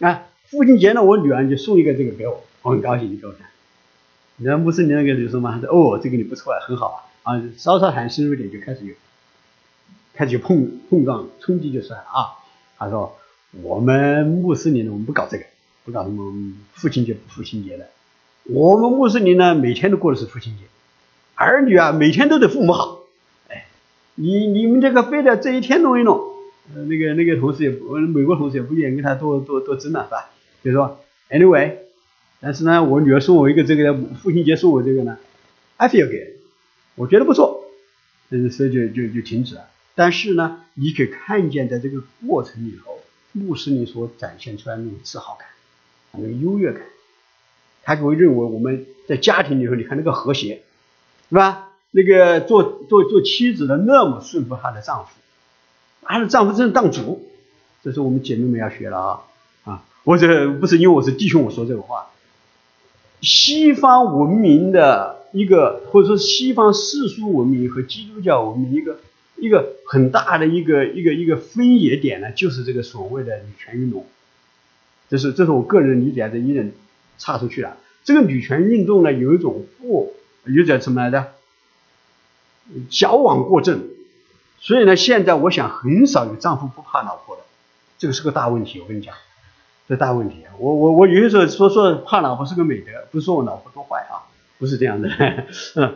[0.01, 3.47] 啊，父亲节呢，我女儿就送一个这个给我，我很高兴，你给我看。”
[4.35, 8.93] 你看穆斯林那个就说嘛，他说哦，这个你不错啊，很好啊，啊，稍稍谈深入点就开始有，
[10.13, 12.43] 开始就碰碰撞冲击就出来了啊。
[12.77, 13.15] 他说
[13.61, 15.45] 我们穆斯林呢，我们不搞这个，
[15.85, 17.87] 不搞什么父亲节不父亲节的，
[18.43, 20.63] 我们穆斯林呢每天都过的是父亲节，
[21.35, 22.99] 儿女啊每天都得父母好，
[23.49, 23.67] 哎，
[24.15, 26.19] 你你们这个非得这一天弄一弄，
[26.73, 30.29] 那个那个同事也不，美国同事也不愿意跟他多多多争了是吧？
[30.63, 31.77] 就说 anyway。
[32.45, 35.17] 但是呢，我女儿送我一个这个父亲节送我这个呢
[35.77, 36.41] ，I feel good，
[36.95, 37.63] 我觉得不错，
[38.31, 39.69] 嗯，所以就就就停止了。
[39.95, 42.99] 但是呢，你可以看见在这个过程里头，
[43.31, 45.47] 穆斯林所展现出来那种自豪感，
[46.11, 46.81] 那个优越感，
[47.83, 50.61] 他就会认为我们在家庭里头，你看那个和谐，
[51.29, 51.69] 是吧？
[51.91, 55.11] 那个做做做妻子的那么顺服她的丈夫，
[56.01, 57.27] 她的丈夫真是当主，
[57.83, 59.21] 这是我们姐妹们要学了啊
[59.65, 59.85] 啊！
[60.03, 62.07] 我这不是因为我是弟兄我说这个话。
[63.21, 68.99] 西方文明的一个，或者说西方世俗文明和基督教文明一个
[69.37, 74.05] 一个很大的一个一个一个分野点呢，就是这个所谓的女权运动。
[75.09, 76.73] 这是这是我个人理解，的一点
[77.17, 77.77] 岔出去了。
[78.03, 80.11] 这个女权运动呢，有一种过，
[80.45, 81.33] 有点什么来着？
[82.89, 83.87] 矫枉过正。
[84.59, 87.43] 所以呢，现在我想很少有丈夫不怕老婆的，
[87.97, 88.79] 这个是个大问题。
[88.79, 89.13] 我跟你讲。
[89.85, 90.37] 这大问题！
[90.59, 95.09] 我我我有些时候说说怕老婆是个美德，不是说我老婆多坏啊，不是这样的。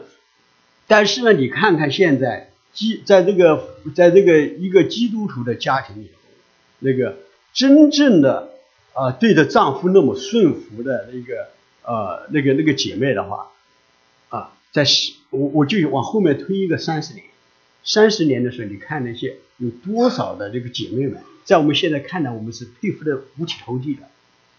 [0.87, 6.11] 但是呢，你看看现在基在这个在这个一个基督徒的家庭里，
[6.79, 7.15] 那个
[7.53, 8.56] 真正的
[8.97, 11.49] 啊对着丈夫那么顺服的那个
[11.83, 13.51] 呃那个那个姐妹的话
[14.29, 14.83] 啊，在
[15.29, 17.25] 我我就往后面推一个三十年，
[17.83, 21.21] 三十年的时候，你看那些有多少的这个姐妹们。
[21.45, 24.01] 在我们现在看来，我们是佩服的五体投地的，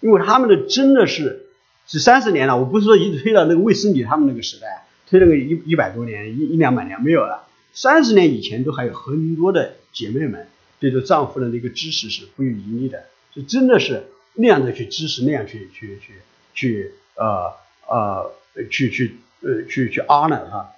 [0.00, 1.48] 因为他们的真的是
[1.86, 2.56] 是三十年了。
[2.56, 7.46] 我不是说一直推到那个卫生女他们那个时代，推那个一一百多年一一两百年没有了。
[7.74, 10.48] 三十年以前都还有很多的姐妹们
[10.80, 14.04] 对着丈夫的那个支持是不遗余力的，就真的是
[14.38, 16.14] 那样的去支持，那样去去去
[16.54, 17.52] 去呃
[17.86, 18.32] 呃
[18.70, 20.70] 去去呃去去 honor 他，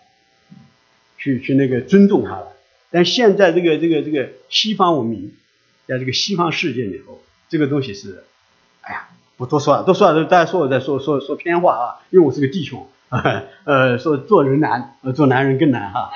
[1.17, 2.57] 去去那个尊重他了。
[2.91, 5.33] 但现在这个这个这个西方文明。
[5.87, 8.23] 在这个西方世界里头，这个东西是，
[8.83, 12.87] 哎呀，不多说了，多说了，大家说我在说说说偏话啊，因为我是个弟兄，
[13.65, 16.13] 呃，说做人难，呃，做男人更难哈，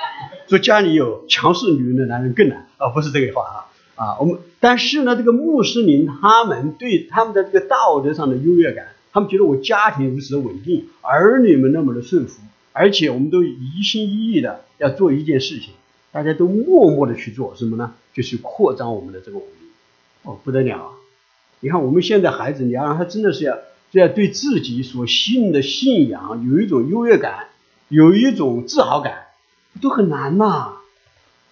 [0.47, 12.41] 说家里有强势女人的男人更难啊，不是这个话啊，啊，我们但是呢，这个穆斯林他们对他们的这个道德上的优越感，他们觉得我家庭如此的稳定，儿女们那么的顺服，
[12.73, 15.73] 而且我们都一心一意的要做一件事情，
[16.11, 17.93] 大家都默默的去做什么呢？
[18.13, 19.67] 就是扩张我们的这个武力。
[20.23, 20.77] 哦，不得了！
[20.77, 20.89] 啊！
[21.61, 23.57] 你看我们现在孩子，你要让他真的是要，
[23.91, 27.47] 就要对自己所信的信仰有一种优越感，
[27.87, 29.27] 有一种自豪感，
[29.81, 30.74] 都很难呐。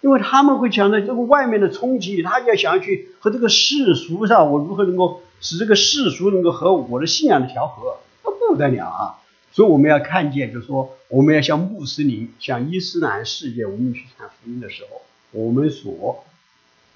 [0.03, 9.15] 因为他们会想着这个外面的冲击，他要想要去和这个世俗上，我如何能够使这个世俗能够和我的信仰的调和，那不得了啊！
[9.53, 15.01] 所以我们要看见，就是说，我们要向穆斯林、向伊斯兰世界文明去传福音的时候，
[15.31, 16.25] 我们所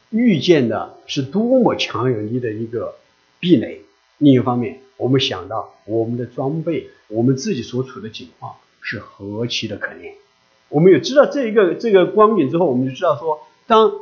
[0.10, 2.96] 遇见的是多么强有力的一个
[3.40, 3.84] 壁垒。
[4.18, 10.12] 另一方面，我们想到我们的装备，我们自己所处的境况是何其的可怜。
[10.70, 13.94] 我们也知道这一个这个光景之后，我们就知道说，当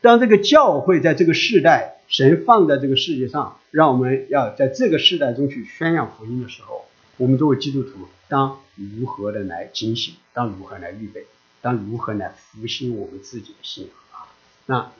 [0.00, 6.84] 当这个教会在这个世代，神放在这个世界上，让我们要在这个世代中去宣扬福音的时候。
[7.18, 10.14] 我们作为基督徒，当如何的来警醒？
[10.32, 11.26] 当如何来预备？
[11.60, 14.26] 当如何来复兴我们自己的信仰啊？
[14.66, 14.90] 那，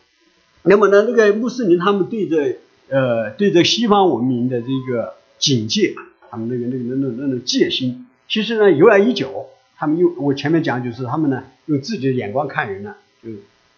[0.62, 1.02] 那么呢？
[1.08, 5.94] 那个穆斯林他们对着呃对着西方文明的这个警戒，
[6.30, 9.48] 他们那个那个那那那种戒心，其实呢由来已久。
[9.82, 13.30] 他们用我前面讲就是他们呢用自己的眼光看人呢，就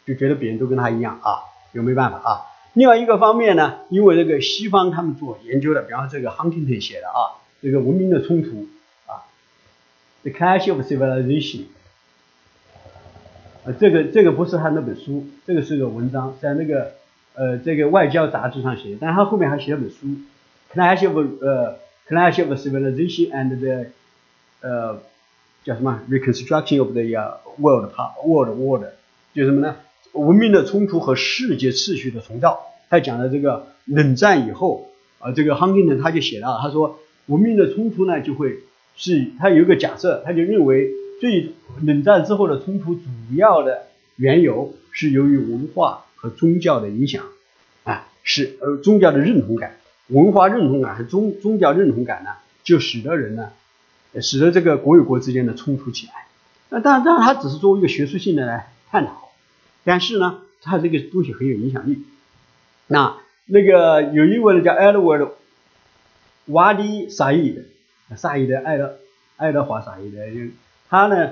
[0.05, 1.41] 就觉得别人都跟他一样啊，
[1.73, 2.43] 又没办法啊。
[2.75, 7.41] 另外一个方面呢，因为这个西方他们做研究的，比方说这个 Huntington 写的啊。
[7.63, 8.69] 这个文明的冲突
[9.07, 9.25] 啊
[10.21, 11.63] ，The Clash of Civilization，
[13.65, 16.93] 呃，这个这个不是他那本书，这个是个文章，在那个
[17.33, 20.09] 呃这个外交杂志上写的，但他后面还写了本书
[20.75, 23.87] ，Clash of 呃 Clash of Civilization and the
[24.61, 25.01] 呃
[25.65, 27.03] 叫什么 Reconstruction of the
[27.59, 27.91] World
[28.25, 28.85] World World，
[29.35, 29.77] 就什么呢？
[30.13, 32.61] 文明的冲突和世界秩序的重造。
[32.89, 37.01] 他讲的这个冷战以后啊，这个 Huntington 他就写了，他说。
[37.27, 38.59] 文明的冲突呢，就会
[38.97, 43.01] 是他有一个假设，他就认为最冷战之后的冲突主
[43.35, 43.85] 要的
[44.17, 47.25] 缘由是由于文化和宗教的影响，
[47.85, 53.53] 啊，是呃宗教的认同感、文化认同感和宗宗教认同感呢，就使得人呢，
[54.21, 56.13] 使得这个国与国之间的冲突起来。
[56.71, 59.31] 那当然，当然他只是作为一个学术性的来探讨，
[59.85, 62.03] 但是呢，他这个东西很有影响力。
[62.87, 65.31] 那那个有一位呢叫 Edward。
[66.49, 67.63] 瓦迪萨伊的，
[68.19, 68.99] 萨伊的爱德
[69.39, 70.19] 爱德华萨伊的，
[70.91, 71.31] 他呢，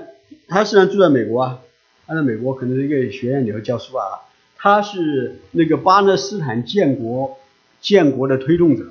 [0.48, 1.58] 他虽然住在美国啊，
[2.06, 4.24] 他在美国可能是一个学院里头教书啊，
[4.56, 7.38] 他是那个巴勒斯坦建国
[7.82, 8.86] 建国的推动者，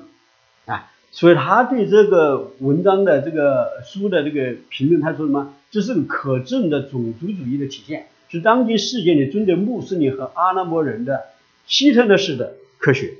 [1.12, 5.54] 所以他对这个文章的这个书的这个评论，他说什么？
[5.70, 11.26] 这是个可证的种族主义的体现，是当今世界里针对穆斯林和阿拉伯人的
[11.68, 13.14] 希特勒式的科学，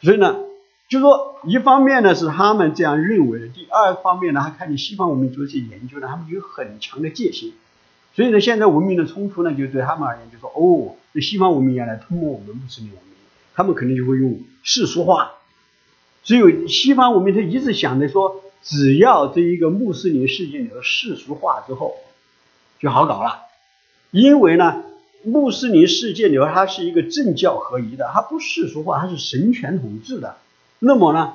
[0.00, 0.36] 所以呢。
[0.86, 7.54] 就说一方面呢是他们这样认为的，第二方面呢，他看见西方文明做一些研究呢，他们有很强的戒心，
[8.14, 13.16] 所以呢，现在文明的冲突呢，就对他们而言就说，哦，那西方文明要来吞没我们穆斯林文明，
[13.54, 15.32] 他们肯定就会用世俗化，
[16.24, 21.96] 只有西方文明他一直想着说，只要这一个穆斯林世界里头世俗化之后，
[22.80, 23.42] 就好搞了，
[24.10, 24.82] 因为呢，
[25.22, 30.36] 穆斯林世界里它是一个政教合一的，它不世俗化，它是神权统治的。
[30.78, 31.34] 那么呢，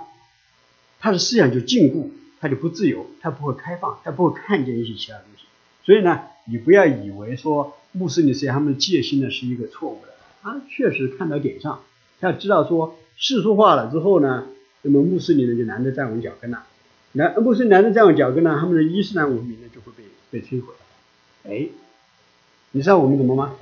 [1.00, 2.10] 他的思想就禁锢，
[2.40, 5.44] 他就不自由，他不会开放，他不会看见一些其他东西。
[5.86, 11.82] 所以呢，你不要以为说穆斯林世界他们的戒心呢是一个错误的，他确实看到点上。
[12.20, 14.46] 他要知道说世俗化了之后呢，
[14.82, 16.64] 那么穆斯林呢就难得站稳脚跟了。
[17.12, 20.74] 那穆斯林难得站稳脚跟呢，他们的伊斯兰文明呢就会被被摧毁。
[21.44, 21.70] 哎，
[22.72, 23.56] 你知道我们怎么吗？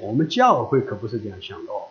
[0.00, 1.88] 我们教会可不是这样想的哦，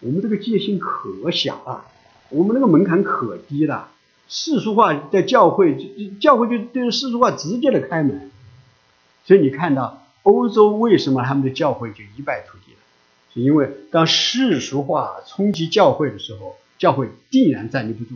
[0.00, 1.86] 我们这个戒心可小啊。
[2.30, 3.90] 我们那个门槛可低了，
[4.28, 5.76] 世俗化在教会，
[6.20, 8.30] 教会就对世俗化直接的开门，
[9.24, 12.78] 所以你看到欧洲为什么他们的教会就一败涂地了，
[13.34, 18.14] 是因为当世俗化冲击教会的时候，教会定然站立不住。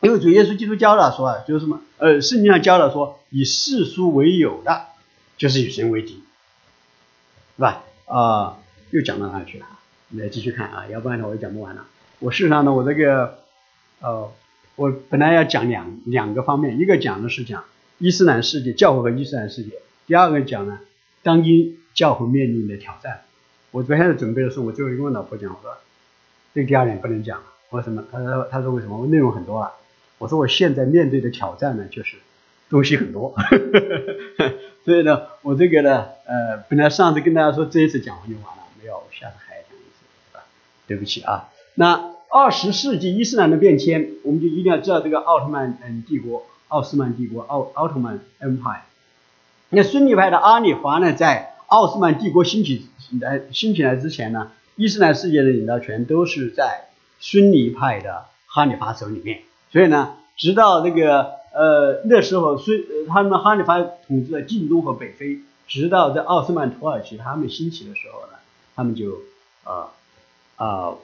[0.00, 4.86] 因为主耶稣基督教了说啊，就是什么，呃，圣经上教了说，以世俗为友的，
[5.36, 6.22] 就是与神为敌，
[7.56, 7.82] 是吧？
[8.04, 8.58] 啊，
[8.90, 9.66] 又讲到哪里去了？
[10.10, 11.86] 来继续看啊，要不然的话我讲不完了。
[12.20, 13.38] 我事实上呢，我这个，
[14.00, 14.30] 呃，
[14.76, 17.64] 我本来要讲两两个方面，一个讲的是讲
[17.98, 19.72] 伊斯兰世界教会和伊斯兰世界，
[20.06, 20.78] 第二个讲呢，
[21.22, 23.22] 当今教会面临的挑战。
[23.72, 25.76] 我昨天在准备的时候，我最后跟我老婆讲，我说
[26.54, 27.42] 这第二点不能讲，
[27.76, 28.04] 为什么？
[28.10, 28.98] 他说他说为什么？
[28.98, 29.72] 我内容很多了。
[30.18, 32.16] 我说我现在面对的挑战呢，就是
[32.70, 33.34] 东西很多，
[34.84, 40.40] 所以呢，我这个呢，呃，本来上次跟大家说这一次讲完就完了，没有，下次还讲一次，啊，
[40.86, 41.50] 对不起啊。
[41.74, 48.80] 那二十世纪伊斯兰的变迁，我们就一定要知道这个奥特曼嗯帝国、奥斯曼帝国、奥奥特曼 Empire。
[49.68, 52.88] 那孙尼派的阿里华呢，在奥斯曼帝国兴起
[53.20, 56.88] 来兴起来之前呢，伊斯兰世界的领导权都是在
[57.18, 59.42] 逊尼派的哈里发手里面。
[59.70, 68.38] 所以呢，直到那个呃那时候，孙他们哈里发统治了近东和北非，直到在奥斯曼土耳其他们兴起的时候呢，
[68.74, 69.22] 他们就
[69.64, 69.92] 啊
[70.56, 70.94] 啊。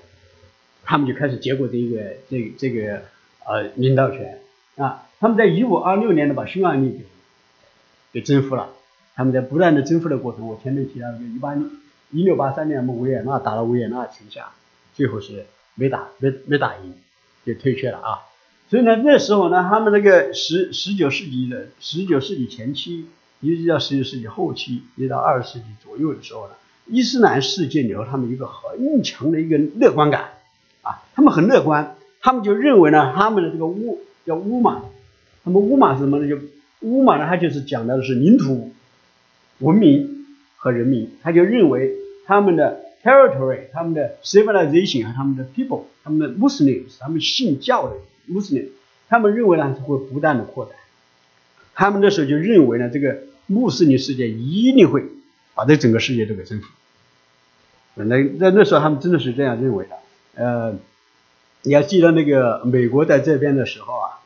[0.85, 3.03] 他们就开始接过这一个这这个
[3.47, 4.41] 呃领导权
[4.75, 5.07] 啊。
[5.21, 7.07] 他们在一五二六年呢把匈牙利给
[8.13, 8.71] 给征服了。
[9.15, 11.55] 他们在不断的征服的过程，我前面提到个一八
[12.11, 14.51] 一六八三年，我们维也纳打了维也纳城下，
[14.93, 16.95] 最后是没打没没打赢，
[17.45, 18.19] 就退却了啊。
[18.71, 23.07] 所以呢，那时候呢，他们那个十十九世纪的十九世纪前期，
[23.41, 26.55] 一直到十九世纪后期，一直到二十世纪左右的时候呢，
[26.87, 30.31] 伊斯兰世界里头，他们一个很强的一个乐观感
[30.83, 34.83] 啊，他们很乐观，他们就认为呢，他们的这个乌叫乌马，
[35.45, 36.29] 那么乌马是什么呢？
[36.29, 36.39] 就
[36.81, 38.73] 乌马呢，它就是讲的是领土。
[39.59, 41.95] 文明和人民，他就认为
[42.27, 47.97] 他们的 territory、他们的 civilization 和他们的 people、他们的 Muslims、他们信教的
[48.31, 48.69] Muslim，
[49.09, 50.75] 他们认为呢是会不断的扩展。
[51.75, 55.05] 他们那时候就认为呢，这个穆斯林世界一定会
[55.55, 56.69] 把这整个世界都给征服。
[57.95, 59.97] 那在那时候他们真的是这样认为的。
[60.35, 60.79] 呃，
[61.63, 64.21] 你要记得那个美国在这边的时候啊，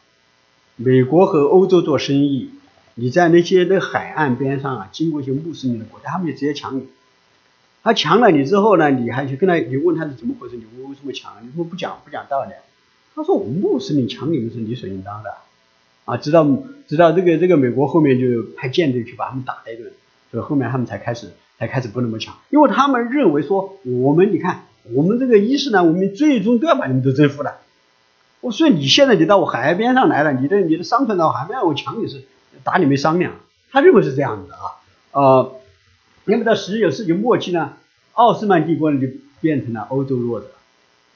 [0.76, 2.50] 美国和欧洲做生意。
[2.94, 6.86] 你在那些那海岸边上啊，经过一些穆斯林的国家，他们就直接抢你。
[7.86, 10.56] 他强了你之后呢，你还去跟他，你问他是怎么回事？
[10.56, 11.34] 你为什么强？
[11.40, 12.50] 你怎么不讲不讲道理？
[13.14, 15.32] 他说：“我穆斯林强你们是理所应当的。”
[16.04, 16.44] 啊，直到
[16.88, 19.92] 直到这个这个美国后面就派舰队去把他们打了一顿，
[20.32, 21.30] 所以后面他们才开始
[21.60, 27.54] 才开始不那么强，因为他们认为说我们你看我们这个伊斯兰文明最终都要把你们都征服的。
[28.40, 32.24] 我说你现在你到我海边上来了，你的你的商船到海边，我抢你是。
[32.64, 33.34] 打你没商量，
[33.70, 34.80] 他认为是这样子的啊，
[35.12, 35.55] 呃，
[36.28, 37.74] 那么到十九世纪末期呢，
[38.14, 39.06] 奥斯曼帝国呢就
[39.40, 40.50] 变成了欧洲弱者，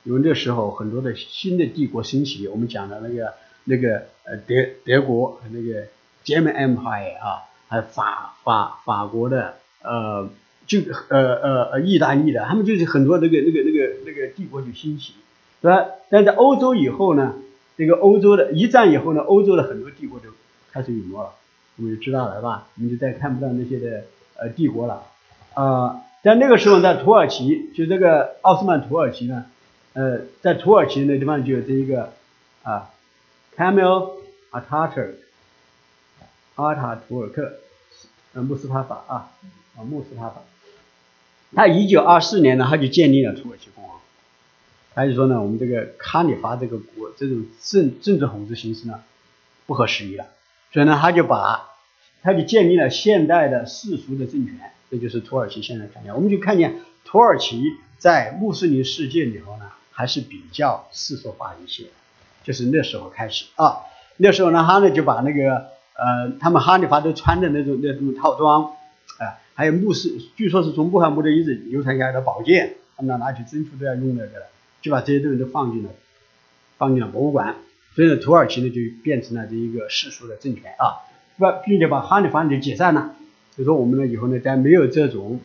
[0.04, 3.32] 因为那时候很多的新的帝国兴起，我们讲的那个
[3.64, 4.54] 那个呃德
[4.84, 5.86] 德国那个
[6.24, 10.30] German Empire 啊，还有法法法国的呃
[10.68, 15.14] 就呃呃呃意大利的，他们就是很多那个那个那个那个帝国就兴起，
[15.60, 15.86] 是吧？
[16.08, 17.34] 但在欧洲以后呢，
[17.76, 20.28] 这个欧洲的一战以后呢，欧洲的很多帝国就
[20.70, 21.30] 开始陨落了。
[21.76, 22.68] 我们就知道了，是吧？
[22.76, 24.04] 我们就再看不到那些的
[24.40, 25.04] 呃帝国了，
[25.54, 29.44] 啊，在那个时候，在土耳其，就这个奥斯曼土耳其呢，
[29.92, 32.12] 呃，在土耳其那地方就有这一个
[32.62, 32.90] 啊
[33.56, 34.12] ，Camel
[34.50, 35.14] Atatürk，
[36.54, 37.52] 阿塔图尔克，
[38.32, 39.30] 呃，穆斯塔法啊，
[39.76, 40.42] 啊，穆斯塔法，
[41.54, 44.00] 他一九二四年呢，他就建立了土耳其共和国，
[44.94, 49.02] 他就说呢，我们这个卡里法这个国这种政政治统治形式呢，
[49.66, 50.26] 不合时宜了，
[50.72, 51.69] 所以呢，他就把
[52.22, 54.54] 他就建立了现代的世俗的政权，
[54.90, 56.14] 这就是土耳其现在看见。
[56.14, 57.62] 我们就看见土耳其
[57.98, 61.84] 在穆斯林世界里头呢，还是比较世俗化一些，
[62.44, 63.78] 就是那时候开始啊。
[64.18, 68.64] 那时候呢，他呢就把那个呃，他们哈里发都穿的那种那种套装，
[69.18, 74.46] 啊，还有穆斯，据说是从穆罕默德一直流传下来的宝剑，他们拿去征服都要用那个的，
[74.82, 75.90] 就把这些东西都放进了
[76.76, 77.56] 放进了博物馆。
[77.94, 81.09] 所以呢，土耳其呢就变成了这一个世俗的政权啊。
[81.66, 83.14] 并且把哈里发就解散了，
[83.56, 85.40] 就说我们呢以后呢，再没有这种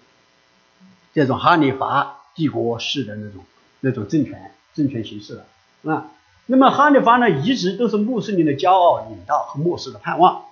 [1.13, 3.43] 这种哈里发帝国式的那种
[3.79, 5.45] 那种政权政权形式了
[5.93, 6.11] 啊。
[6.47, 10.45] 那么哈里发呢，一直都是穆斯林的骄傲、领导和末世的盼望。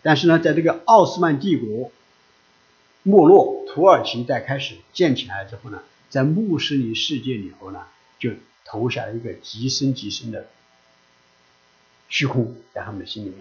[0.00, 1.90] 但是呢，在这个奥斯曼帝国
[3.02, 7.80] 没落，土耳其在开始建起来之后呢，在穆斯林世界里头呢，
[8.18, 8.30] 就
[8.64, 10.46] 投下了一个极深极深的
[12.08, 13.38] 虚空在他们的心里面。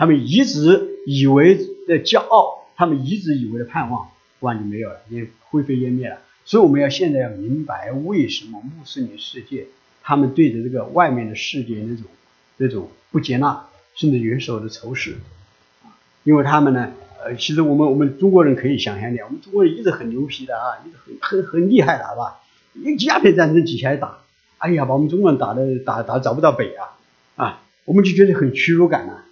[0.00, 4.08] 他们一直以为的骄傲，他们一直以为的盼望，
[4.40, 6.16] 突然就没有了，也灰飞烟灭了。
[6.46, 9.66] 所以我们要现在要明白，为什么穆斯林世界
[10.02, 12.06] 他们对着这个外面的世界那种
[12.56, 15.18] 那种不接纳，甚至有时候的仇视？
[16.24, 16.92] 因为他们呢，
[17.22, 22.40] 呃，其实我们我们中国人可以想象一点，我们中国人一直很牛皮的啊，一直很很很厉害的，好吧？
[22.72, 24.20] 一鸦片战争起起来打，
[24.56, 26.96] 哎呀，把我们中国人打的打打找不到北啊
[27.36, 29.24] 啊，我们就觉得很屈辱感呐。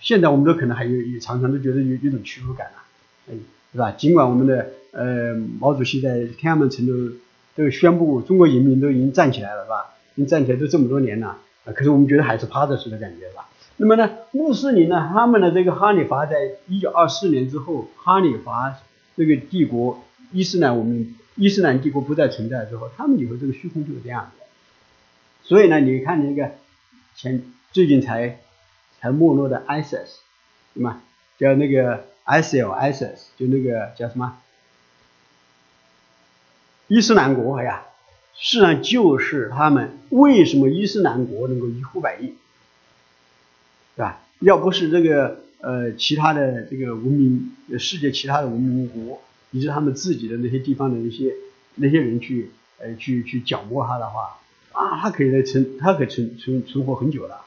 [0.00, 2.82] 现在我们都可能还有有常常都觉得有有种屈辱感了，
[3.30, 3.34] 哎，
[3.72, 3.92] 是吧？
[3.92, 7.16] 尽管我们的呃毛主席在天安门城都
[7.54, 9.94] 都宣布中国人民都已经站起来了，是吧？
[10.14, 13.48] 已经站起来都这么多年了，啊，可是我们觉得还是趴着睡的感觉，是吧？
[13.78, 16.36] 那么呢，穆斯林呢，他们的这个哈里发在
[16.68, 18.74] 一九二四年之后，哈里发
[19.16, 24.42] 这个帝国伊斯兰文明伊斯兰帝国不再存在之后，他们以后这个虚空就是这样子。
[25.42, 26.50] 所以呢，你看那个
[27.16, 28.40] 前最近才。
[29.00, 30.18] 才没落的 ISIS，
[30.74, 31.02] 对吗？
[31.38, 33.28] 叫那个 ISLISIS？
[33.36, 34.36] 就那个叫什么？
[36.86, 37.84] 伊斯兰国呀，
[38.34, 42.34] 实际上就是他们为什么伊斯兰国能够一呼百应，
[43.96, 44.20] 对吧？
[44.40, 49.22] 要不是这个呃其他的这个文明世界其他的文明国，
[49.52, 51.34] 以及他们自己的那些地方的那些
[51.76, 54.40] 那些人去呃去去搅和他的话，
[54.72, 57.44] 啊，他可以来存，他可存存存活很久了。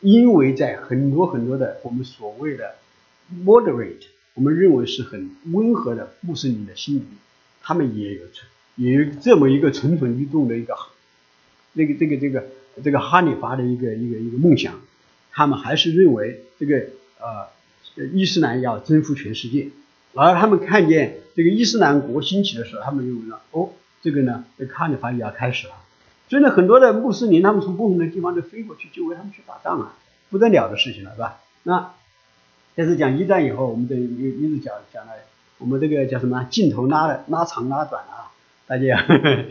[0.00, 2.74] 因为在很多很多的我们所谓的
[3.44, 4.02] moderate，
[4.34, 7.04] 我们认为是很温和的穆斯林的心里，
[7.62, 10.76] 他们也有存，也有这么一个蠢蠢欲动的一个，
[11.72, 12.46] 那个这个这个
[12.84, 14.80] 这个哈里发的一个一个一个梦想，
[15.32, 16.86] 他们还是认为这个
[17.18, 17.48] 呃
[18.12, 19.68] 伊斯兰要征服全世界，
[20.14, 23.70] 而他们看见这个伊斯兰国兴起的时候，他们认为呢，哦，
[24.02, 25.74] 这个呢，这哈里发也要开始了。
[26.28, 29.94] 所以呢，很多的穆斯林他们从不同的地方都飞过去，就为他们去打仗啊，
[30.30, 31.38] 不得了的事情了，是吧？
[31.62, 31.92] 那
[32.74, 35.12] 但是讲一战以后，我们的一一直讲讲了，
[35.58, 36.44] 我们这个叫什么？
[36.50, 38.32] 镜头拉的拉长拉短啊，
[38.66, 39.04] 大家，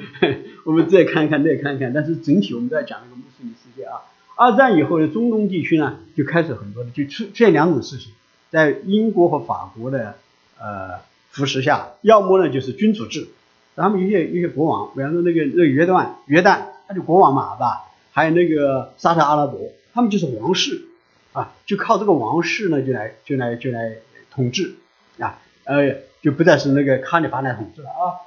[0.65, 1.93] 我们再看一看，再看一看。
[1.93, 4.01] 但是整体我们都在讲这个穆斯林世界啊。
[4.35, 8.11] 二战以后的中东地区呢，就开始很多的就出出现两种事情，
[8.51, 10.15] 在英国和法国的
[10.59, 10.99] 呃
[11.31, 13.29] 扶持下，要么呢就是君主制。
[13.75, 17.83] 他们一些一些国王，比方说那个那个约旦，约旦他就国王嘛，是吧？
[18.11, 19.59] 还有那个沙特阿拉伯，
[19.93, 20.85] 他们就是王室
[21.33, 23.97] 啊，就靠这个王室呢，就来就来就来
[24.31, 24.75] 统治
[25.19, 28.23] 啊，呃，就不再是那个卡里法来统治了啊。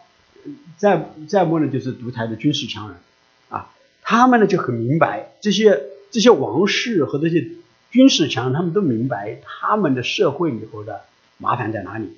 [0.76, 2.98] 再再不呢，就是独裁的军事强人
[3.48, 3.70] 啊，
[4.02, 5.80] 他们呢就很明白这些
[6.10, 7.48] 这些王室和这些
[7.90, 11.00] 军事强人，他们都明白他们的社会里头的
[11.38, 12.16] 麻烦在哪里，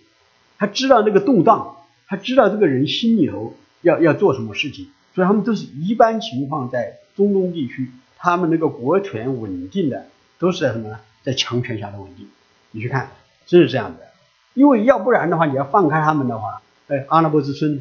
[0.59, 1.76] 他知道那个动荡。
[2.11, 10.07] 他知道这个人心里头要要做什么事情，所以他们都是一般情况在中东地区，他们那个国权稳定的
[10.37, 10.99] 都是在什么呢？
[11.23, 12.27] 在强权下的稳定。
[12.73, 13.11] 你去看，
[13.47, 14.09] 真是这样的。
[14.55, 17.81] 因为要不然的话，你要放开他们的话，哎，阿拉伯之春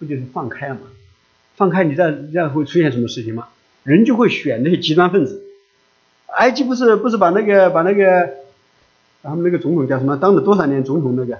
[0.00, 0.80] 不就是放开了吗？
[1.54, 3.46] 放开，你再这样会出现什么事情吗？
[3.84, 5.44] 人就会选那些极端分子。
[6.36, 8.30] 埃及不是不是把那个把那个
[9.22, 10.16] 他们那个总统叫什么？
[10.16, 11.38] 当了多少年总统那个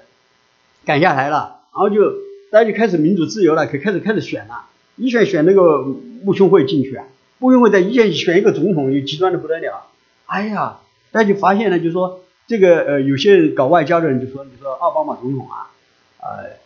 [0.84, 1.59] 赶下台了？
[1.72, 2.12] 然后就
[2.50, 4.66] 大家就开始民主自由了，可开始开始选了，
[4.96, 5.82] 一选选那个
[6.24, 7.06] 穆兄会进去啊，
[7.38, 9.86] 穆兄会在一选选一个总统，又极端的不得了。
[10.26, 10.80] 哎呀，
[11.12, 15.70] 大家就发现了，就说这个呃，有些搞外交的人就说，你说奥巴马总统啊，
[16.18, 16.58] 呃，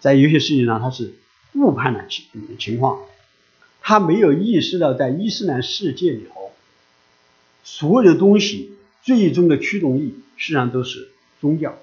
[0.00, 1.14] 在有些事情上他是
[1.54, 2.26] 误判了情
[2.58, 3.00] 情况，
[3.80, 6.50] 他没有意识到在伊斯兰世界里头，
[7.62, 11.08] 所有的东西最终的驱动力实际上都是
[11.40, 11.78] 宗教。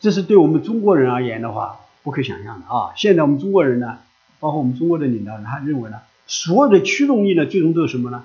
[0.00, 2.92] 这是对我们中国人而言的话，不可想象的啊！
[2.96, 3.98] 现在我们中国人呢，
[4.38, 8.24] 包括我们中国的领导人，他认为呢，所有的驱动力呢，最终都是什么呢？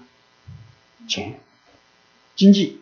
[1.07, 1.39] 钱、
[2.35, 2.79] 经济。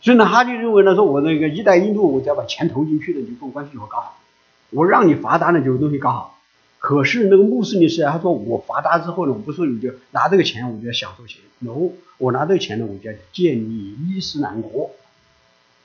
[0.00, 4.18] 所以呢，他就认为呢，说我那个“一带一路”，我只要把钱投进去的，就跟我关系就会搞好。
[4.70, 6.38] 我让你发达呢，就东西搞好。
[6.78, 11.42] 可是那个穆斯林是他说我发达之后呢，我不说你就拿这个钱，我就要享受钱。
[11.58, 14.92] no，我拿这个钱呢，我就要建立伊斯兰国。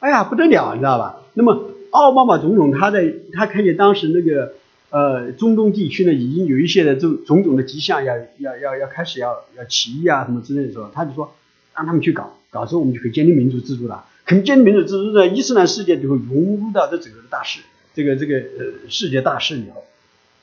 [0.04, 1.22] 哎呀，不得了，你知道吧？
[1.34, 4.54] 那么奥巴马总统他在他看见当时那个
[4.89, 11.34] 呃中东地区呢，已经有一些的这种种的迹象，要要要要开始要要起义啊什么之类的时候，他就说
[11.74, 14.04] 让他们去搞，搞之后我们就可以建立民主制度了。
[14.26, 17.62] 可建立民主制度呢，伊斯兰世界就会融入到这整个的大势，
[17.93, 19.86] 这个这个呃世界大势里头。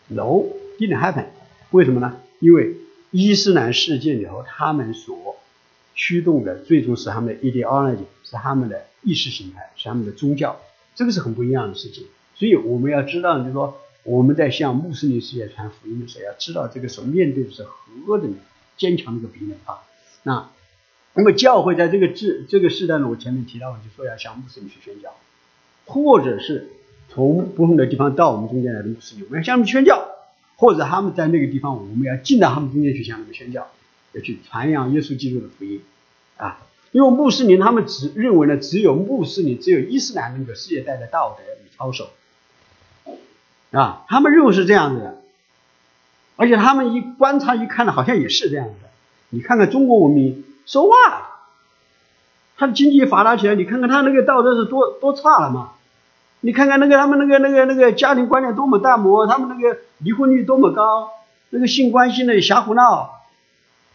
[0.08, 1.26] No，didn't happen。
[1.70, 2.16] 为什么呢？
[2.38, 2.76] 因为
[3.11, 5.36] 伊斯兰世界里头，他们所
[5.94, 8.84] 驱动的最终是他们的 ideology，是他们的。
[9.03, 10.61] 意识形态是他们的宗教，
[10.94, 12.07] 这个是很不一样的事情。
[12.34, 17.66] 所以我们要知道，就是说我们在向穆斯林世界传福音的时候，要知道这个时候面对的是
[18.07, 18.34] 何等
[18.76, 19.80] 坚强的一个敌人啊。
[20.22, 20.51] 那
[21.14, 25.14] 那么教会在这个制这个时代呢，我前面提到，就说要向穆斯林去宣教，
[25.86, 26.70] 或者是
[27.09, 30.09] 从不同的地方到我们中间来的穆斯林，我们要向他们宣教，
[30.57, 33.70] 或者他们在那个地方，我们要进到他们中间去向他们宣教，
[34.12, 35.82] 要去传扬耶稣基督的福音
[36.36, 36.62] 啊。
[36.93, 42.11] 因为穆斯林他们只认为呢，只有穆斯林，只有伊斯兰那个世界带的道德与操守，
[43.70, 45.22] 啊，他们认为是这样子的，
[46.34, 48.88] 而且他们一观察一看呢，好像也是这样子的。
[49.28, 50.93] 你看看中国文明说话
[52.57, 55.72] 他的经济发达起来，你看看他那个道德是多多差了嘛？
[56.41, 61.12] 你看看那个他们那个那个那个家庭观念多么淡漠，他们那个离婚率多么高，
[61.51, 63.19] 那个性关系呢瞎胡闹。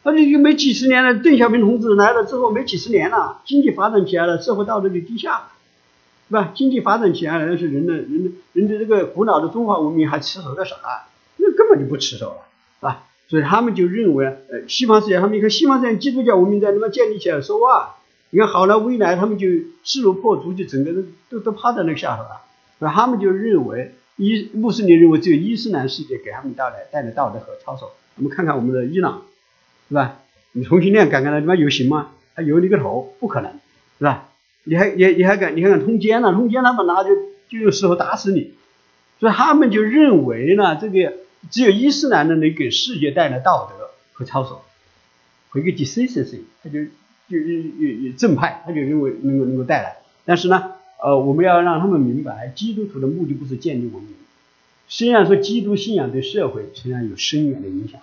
[0.05, 5.47] 而且又没几十年了，邓小平同志来了之后没几十年了，经济发展起来了，社会道德就低下了，
[6.27, 6.51] 是吧？
[6.53, 10.75] 经济发展起来了，但是人的人的人的这个古老的中华文明还持守着啥？
[11.37, 12.37] 那根本就不持守了，
[12.79, 13.05] 是吧？
[13.27, 17.95] 所以他们就认为，呃，西方世界，他们一看西方世界基督教文明在那么建立起来，说哇，
[18.29, 19.47] 你看好了，未来他们就
[19.83, 22.41] 势如破竹，就整个人都都趴在那个下头了，
[22.77, 27.89] 所以他们就认为伊穆斯林认为只有伊斯兰世界给他们带来带来道德和操守。
[28.17, 29.23] 我们看看我们的伊朗。
[29.89, 30.19] 是吧？
[30.53, 32.11] 你同性恋敢敢那他妈游行吗？
[32.33, 33.51] 他游你个头，不可能，
[33.97, 34.29] 是吧？
[34.63, 36.31] 你还你你还敢你还敢通奸了？
[36.33, 37.09] 通奸他们拿就
[37.49, 38.53] 就用石头打死你，
[39.19, 41.13] 所以他们就认为呢，这个
[41.51, 44.63] 只有伊斯兰的能给世界带来道德和操守，
[45.49, 46.85] 和一个 decency，他就
[47.29, 49.97] 就就正派，他就认为能够能够带来。
[50.25, 50.71] 但是呢，
[51.03, 54.13] 呃，我们要让他们明白，基督徒的目的不是建立文明。
[54.87, 58.01] 虽然说基督信仰对社会实际上有深远的影响，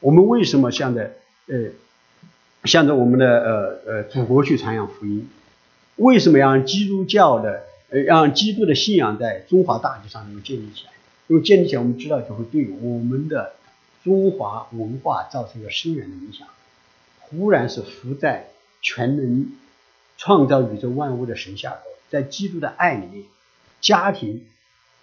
[0.00, 1.12] 我们为什么向着
[1.46, 1.70] 呃
[2.64, 5.28] 向着我们的呃呃祖国去传扬福音？
[5.96, 10.92] 为什么要让基督教的呃让基督的信仰在中华大地上能够建立起来？
[11.28, 13.54] 因为建立起来，我们知道就会对我们的
[14.04, 16.46] 中华文化造成一个深远的影响。
[17.20, 18.48] 忽然是伏在
[18.82, 19.52] 全能
[20.16, 21.80] 创造宇宙万物的神下头，
[22.10, 23.24] 在基督的爱里面，
[23.80, 24.44] 家庭。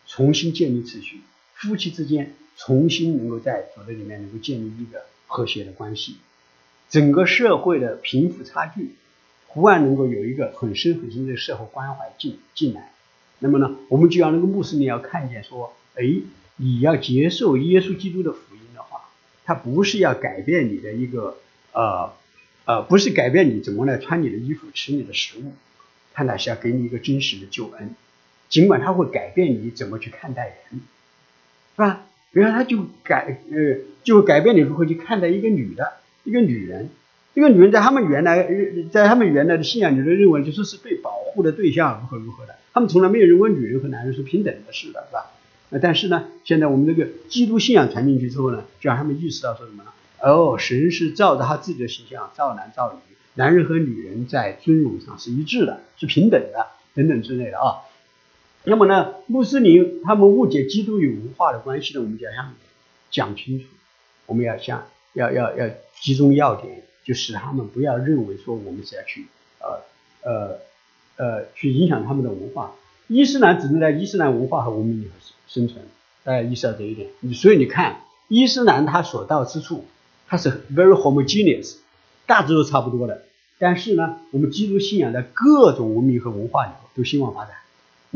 [0.05, 1.21] 重新建立秩序，
[1.53, 6.17] 夫妻之间重新能够在组织里面能够建立一个和谐的关系，
[6.89, 8.95] 整个社会的贫富差距，
[9.47, 12.91] 忽然能够有一个很深很深的社会关怀进进来。
[13.39, 16.03] 那么呢，我们就要那个穆斯林要看见说，哎，
[16.57, 19.09] 你要接受耶稣基督的福音的话，
[19.43, 21.37] 他不是要改变你的一个
[21.73, 22.13] 呃
[22.65, 25.53] 呃，不是改变你怎么来穿你的衣服、吃你的食物，
[26.13, 27.95] 他乃是要给你一个真实的救恩。
[28.47, 30.81] 尽管他会改变你怎么去看待人，
[31.75, 32.05] 是吧？
[32.33, 35.93] 比如说，他就改呃，就改变你如何去看待一个女的，
[36.25, 36.89] 一个女人。
[37.35, 38.47] 一个女人在他们原来
[38.91, 42.55] 在他们原来的信仰里头认为，就说是被保护的对象，如何如何的。
[42.73, 45.31] 他们从来没有认为女人和男人是平等的事的，是吧？
[45.71, 49.89] 呃，但是呢，现在我们这个基督信仰传进去之后呢，就让他们意识到说什么呢？
[50.21, 57.81] 哦，神是照着他自己的形象造男造女，男人和女人在尊荣上是一致的，是平等的，等等之类的啊。
[58.65, 62.31] 那么呢，穆斯林他们误解基督与文化的关系呢，我们就要
[63.11, 63.65] 讲清楚，
[64.25, 65.69] 我们要向要要要
[66.01, 69.27] 集中要点，就使他们不要认为说我们是要去
[69.59, 69.81] 呃
[70.21, 70.59] 呃
[71.17, 72.71] 呃去影响他们的文化。
[73.07, 75.11] 伊斯兰只能在伊斯兰文化和文明里头
[75.45, 75.83] 生存，
[76.23, 77.09] 大家意识到这一点。
[77.33, 77.97] 所以你看，
[78.29, 79.85] 伊斯兰它所到之处，
[80.27, 81.75] 它是 very homogeneous，
[82.25, 83.23] 大致都差不多的。
[83.59, 87.55] 但是呢，我们基督信仰在各种文明和文化里头都兴旺发展。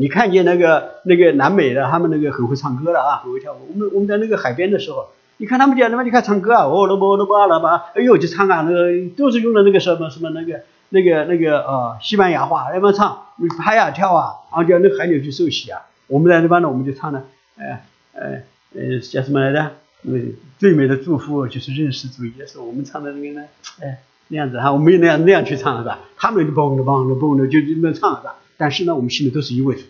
[0.00, 3.68] 你看见那个那个南美的，他们那个很会唱歌的啊，很会跳舞。
[3.72, 13.26] 我们我们在那个海边的时候，你看他们讲他妈你看唱歌啊，哦罗波罗波阿拉巴，哎呦就唱啊，那个都是用的那个什么什么那个那个那个呃西班牙话，那么唱，
[13.58, 15.80] 拍啊跳啊，然后叫那海鸟去受洗啊。
[16.06, 17.24] 我们在那边呢，我们就唱的，
[17.58, 17.84] 哎
[18.14, 18.44] 哎
[18.76, 19.72] 呃叫什么来着？
[20.04, 22.62] 嗯，最美的祝福就是认识主耶稣。
[22.62, 23.46] 我们唱的那个呢，
[23.82, 25.98] 哎那样子哈，我没有那样那样去唱是吧？
[26.16, 28.36] 他们就蹦的蹦的蹦的就就那唱是吧？
[28.58, 29.82] 但是呢，我们心里都是一位主。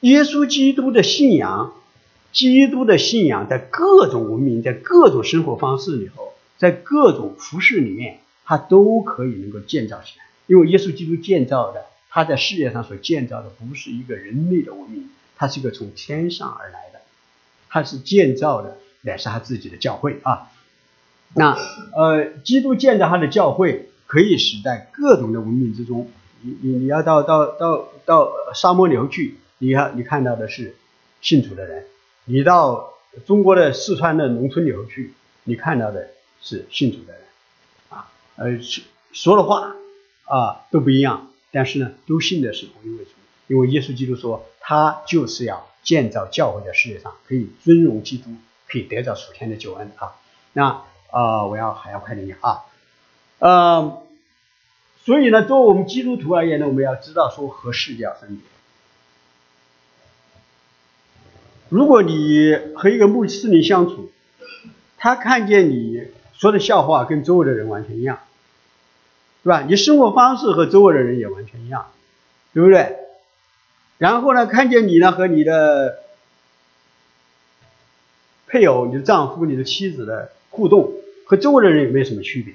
[0.00, 1.74] 耶稣基督的信仰，
[2.32, 10.24] 基督的信仰在各种文明、在各种生活方式里头，在各种服饰里面，它都可以能够建造起来。
[10.46, 17.00] 因为耶稣基督建造的，他在世界上所建造的不是一个人类的文明，它是一个从天上而来的，
[17.68, 20.50] 他是建造的乃是他自己的教会啊。
[21.34, 21.56] 那
[21.96, 26.08] 呃，基督建造他的教会，可以使在各种的文明之中。
[26.46, 30.76] 你你你要到到到到沙漠里头去，你看你看到的是
[31.22, 31.84] 信主的人；
[32.26, 32.92] 你到
[33.24, 35.14] 中国的四川的农村里头去，
[35.44, 36.10] 你看到的
[36.42, 37.22] 是信主的人。
[37.88, 38.58] 啊，呃，
[39.12, 39.74] 说的话
[40.26, 43.10] 啊都不一样，但是呢，都信的是同一位主，
[43.46, 48.28] 因为耶稣基督说，他就是要建造教会在世界上，可以尊荣基督，
[48.68, 50.12] 可以得到属天的救恩啊。
[50.52, 52.64] 那啊，我要还要快点讲啊，
[53.38, 54.03] 嗯。
[55.04, 58.44] 所以呢，作为我们基督徒而言呢，我们要知道说和世界要分别。
[61.68, 64.10] 如果你和一个穆斯林相处，
[64.96, 68.20] 他看见你说的笑话跟周围的人完全一样，
[69.42, 69.62] 对吧？
[69.68, 71.92] 你生活方式和周围的人也完全一样，
[72.54, 72.96] 对不对？
[73.98, 75.98] 然后呢，看见你呢和你的
[78.46, 80.94] 配偶、你的丈夫、你的妻子的互动
[81.26, 82.54] 和周围的人也没有什么区别。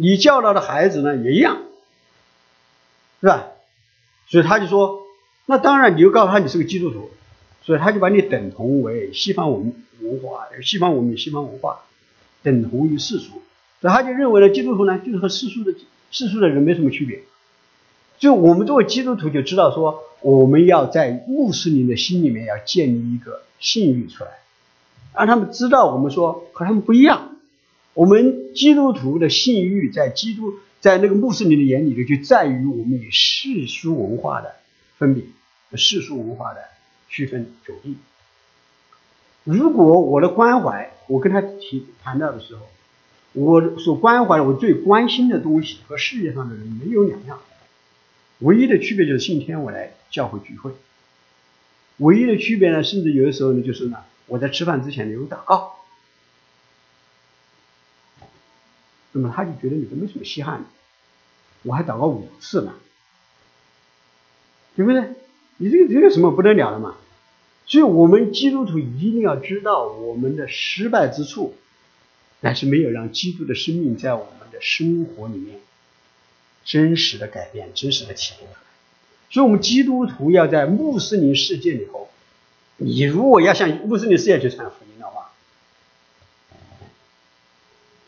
[0.00, 1.58] 你教导的孩子呢也一样，
[3.20, 3.48] 是吧？
[4.28, 5.02] 所以他就说，
[5.44, 7.10] 那当然你就告诉他你是个基督徒，
[7.60, 11.80] 所以他就把你等同为西方文文化、西方文明、西方文化，
[12.42, 13.42] 等同于世俗，
[13.82, 15.74] 所以他就认为呢，基督徒呢就是和世俗的
[16.10, 17.20] 世俗的人没什么区别。
[18.18, 24.30] 就我们作为基督徒就知道说，我们要在穆斯林的心里面要建立一个信誉出来，
[25.14, 27.29] 让他们知道我们说和他们不一样。
[27.94, 34.54] 我们基督徒的信誉，在基督在那个穆斯林的眼里头，就在于我们与世俗文化的
[34.96, 35.24] 分别，
[35.76, 36.60] 世俗文化的
[37.08, 37.96] 区分迥异。
[39.44, 42.62] 如果我的关怀，我跟他提谈到的时候，
[43.32, 47.40] 我所关怀的、我最关心的东西和世界上的人没有两样，
[48.38, 50.72] 唯一的区别就是信天我来教会聚会。
[51.96, 55.79] 唯一的区别呢，甚至有的时候呢，就是呢，我在吃饭之前呢有祷告，
[59.12, 60.66] 那么他就觉得你都没什么稀罕的，
[61.62, 62.74] 我还祷告五次呢，
[64.76, 65.04] 对不对？
[65.58, 66.96] 你这个这个什么不得了的嘛？
[67.66, 71.54] 所以我们基督徒一定要知道我们的失败之处，
[72.40, 75.60] 但是没有让基督的生命在我们的生活里面
[76.64, 78.58] 真实的改变、真实的体现出来。
[79.30, 82.08] 所以，我们基督徒要在穆斯林世界里头，
[82.78, 85.19] 你如果要向穆斯林世界去传福音的话，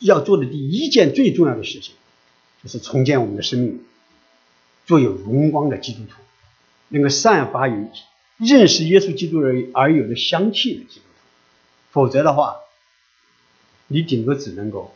[0.02, 1.94] 要做的第一件最重要的事情，
[2.62, 3.80] 就是重建我们的生命，
[4.86, 6.16] 做有荣光的基督徒，
[6.88, 7.86] 能够散发于
[8.38, 11.12] 认识耶稣基督而而有的香气的基督徒。
[11.90, 12.56] 否则的话，
[13.86, 14.94] 你顶多只能够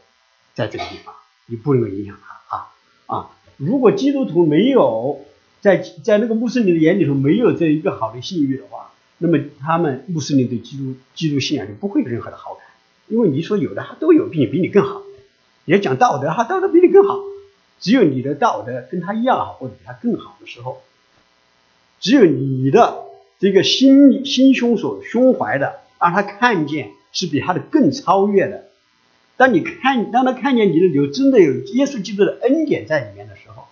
[0.54, 1.14] 在这个地方，
[1.46, 2.72] 你不能够影响他啊
[3.06, 3.30] 啊！
[3.56, 5.24] 如果基督徒没有，
[5.60, 12.65] 在在那个穆斯林的眼里头没有这一个好的信誉的话，那么他们穆斯林对基督基督信仰就不会有任何的好感，
[13.08, 15.02] 因为你说有的他都有，病比你更好。
[15.64, 17.20] 也讲道德，他道德比你更好。
[17.80, 20.82] 只有你的道德跟他一样好，或者比他更好的时候，
[22.00, 23.04] 只有你的
[23.38, 28.64] 这个心心胸所胸怀的，让他看见是比他的更超越的。
[29.36, 33.64] 当你看，当他看见你的有真的有耶稣基督的恩典在里面的时候。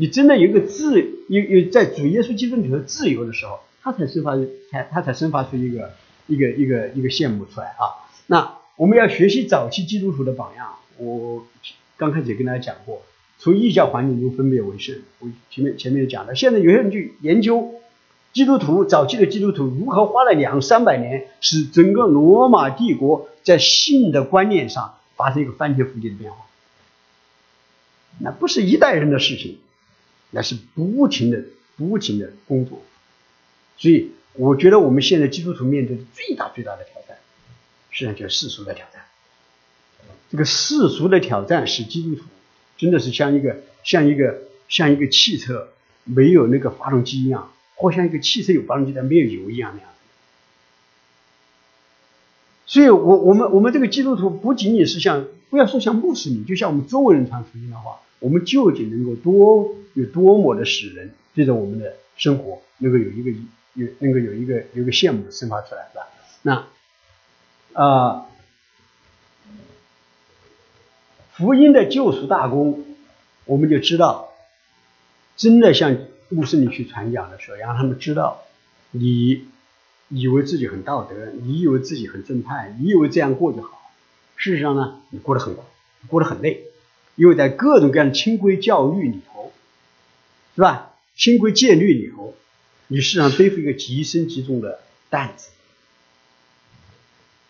[0.00, 4.36] 你真的有一个自有有在主耶稣基督里头自由的时候，他才生发
[4.70, 5.92] 才他才生发出一个
[6.28, 8.06] 一个一个一个羡慕出来啊！
[8.28, 10.76] 那我们要学习早期基督徒的榜样。
[10.98, 11.44] 我
[11.96, 13.02] 刚开始也跟大家讲过，
[13.38, 14.96] 从异教环境中分别为圣。
[15.18, 17.74] 我前面前面也讲的，现在有些人去研究
[18.32, 26.46] 基督徒早期的基督徒如何花了两三百年，使整个罗马帝国在性的观念上发生一个翻天覆地的变化。
[28.20, 29.58] 那不是一代人的事情。
[30.30, 31.42] 那是不停的、
[31.78, 32.82] 不停的工作，
[33.78, 37.16] 所以我觉得我们现在基督徒面对的最大、最大的挑战，
[37.90, 39.02] 实际上就是世俗的挑战。
[40.30, 42.24] 这个世俗的挑战使基督徒
[42.76, 45.68] 真的是像一个、像一个、像一个汽车
[46.04, 49.90] 没有那个发动机一样，或像一个汽车有发动机但没有油一样那样。
[52.66, 58.00] 所以，我我们我们这个基督徒不仅仅是像，不要说像穆斯林，就像我们周围人传福音的话。
[58.20, 63.30] 我们究竟能够多有多么的使人对着我们的生活能够有一个
[63.74, 66.08] 有能够有一个有一个羡慕的生发出来，是吧？
[66.42, 66.66] 那
[67.72, 68.26] 啊，
[71.32, 72.84] 福音的救赎大功，
[73.44, 74.32] 我们就知道，
[75.36, 75.96] 真的向
[76.28, 78.42] 穆斯林去传讲的时候，让他们知道，
[78.90, 79.46] 你
[80.08, 83.92] 以为自己很道德，你以为自己很正派，你以为这样过就好，
[84.36, 85.62] 事实上呢，你过得很苦，
[86.08, 86.64] 过得很累。
[87.14, 89.52] 因为在各种各样的清规教育里头，
[90.54, 90.94] 是吧？
[91.16, 92.34] 清规戒律里头，
[92.86, 95.50] 你实际上背负一个极深极重的担子。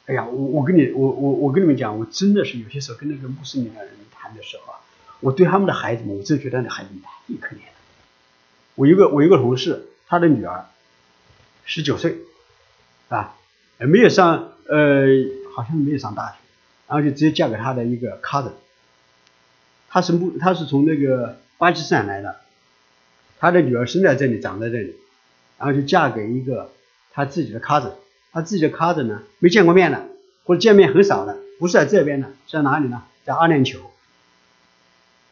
[0.08, 4.80] 哎呀，我我跟你我我我跟你们讲，我真的是有些时候跟那个穆斯林的人谈的时候啊，
[5.20, 7.72] 我对他们的孩子们，我真觉得那孩子们太可怜了。
[8.74, 10.64] 我一个我一个同事，他的女儿
[11.66, 12.16] 十九岁，
[13.10, 13.36] 啊，
[13.76, 15.04] 没有上呃，
[15.54, 16.36] 好像没有上大学，
[16.86, 18.52] 然后就直接嫁给他的一个 cousin。
[19.90, 22.40] 他是穆，他是从那个巴基斯坦来的，
[23.38, 24.96] 他的女儿生在这里，长在这里，
[25.58, 26.72] 然后就嫁给一个
[27.12, 27.92] 他自己的 cousin，
[28.38, 30.06] 他自己的 cousin 呢没见过面的，
[30.44, 33.02] 或者见面很少的，不是在这边的，在哪里呢？
[33.24, 33.78] 在阿联酋。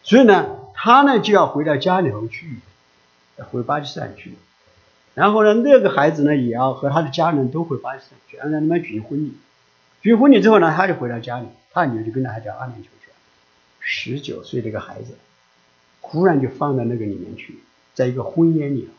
[0.03, 2.57] 所以呢，他呢就要回到家里头去，
[3.37, 4.35] 回巴基斯坦去，
[5.15, 9.37] 然后呢，那个孩子呢也要和他的家人都回巴基斯坦去，让他们举行婚礼。
[10.03, 13.15] 举行婚礼之后呢，他就回到家里，他女儿就跟着他到阿联酋去了。
[13.79, 15.17] 十九岁的一个孩子，
[16.01, 17.61] 忽然就放到那个里面去，
[17.95, 18.93] 在一个婚姻里头，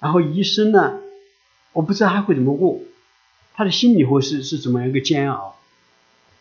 [0.00, 1.00] 然后一生呢，
[1.72, 2.80] 我不知道他会怎么过，
[3.60, 5.54] 他的心里会是是怎么样一个煎熬，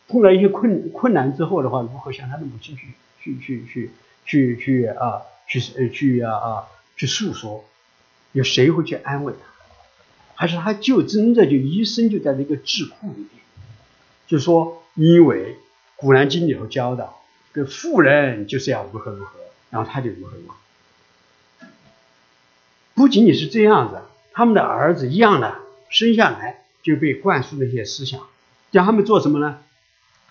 [0.07, 2.87] 碰到一些困困难之后的话，如何向他的母亲去
[3.21, 3.91] 去去去
[4.23, 6.63] 去去啊去呃去啊啊
[6.95, 7.65] 去诉说，
[8.31, 9.49] 有谁会去安慰他，
[10.33, 13.29] 还是他就真的就一生就在这个智库里面，
[14.25, 15.55] 就说因为
[15.97, 17.09] 《古兰经》里头教的。
[17.51, 19.31] 这富人就是要如何如何，
[19.71, 21.67] 然后他就如何如何。
[22.93, 25.57] 不仅仅是这样子，他们的儿子一样的
[25.89, 28.27] 生下来就被灌输那些思想，
[28.71, 29.59] 叫他们做什么呢？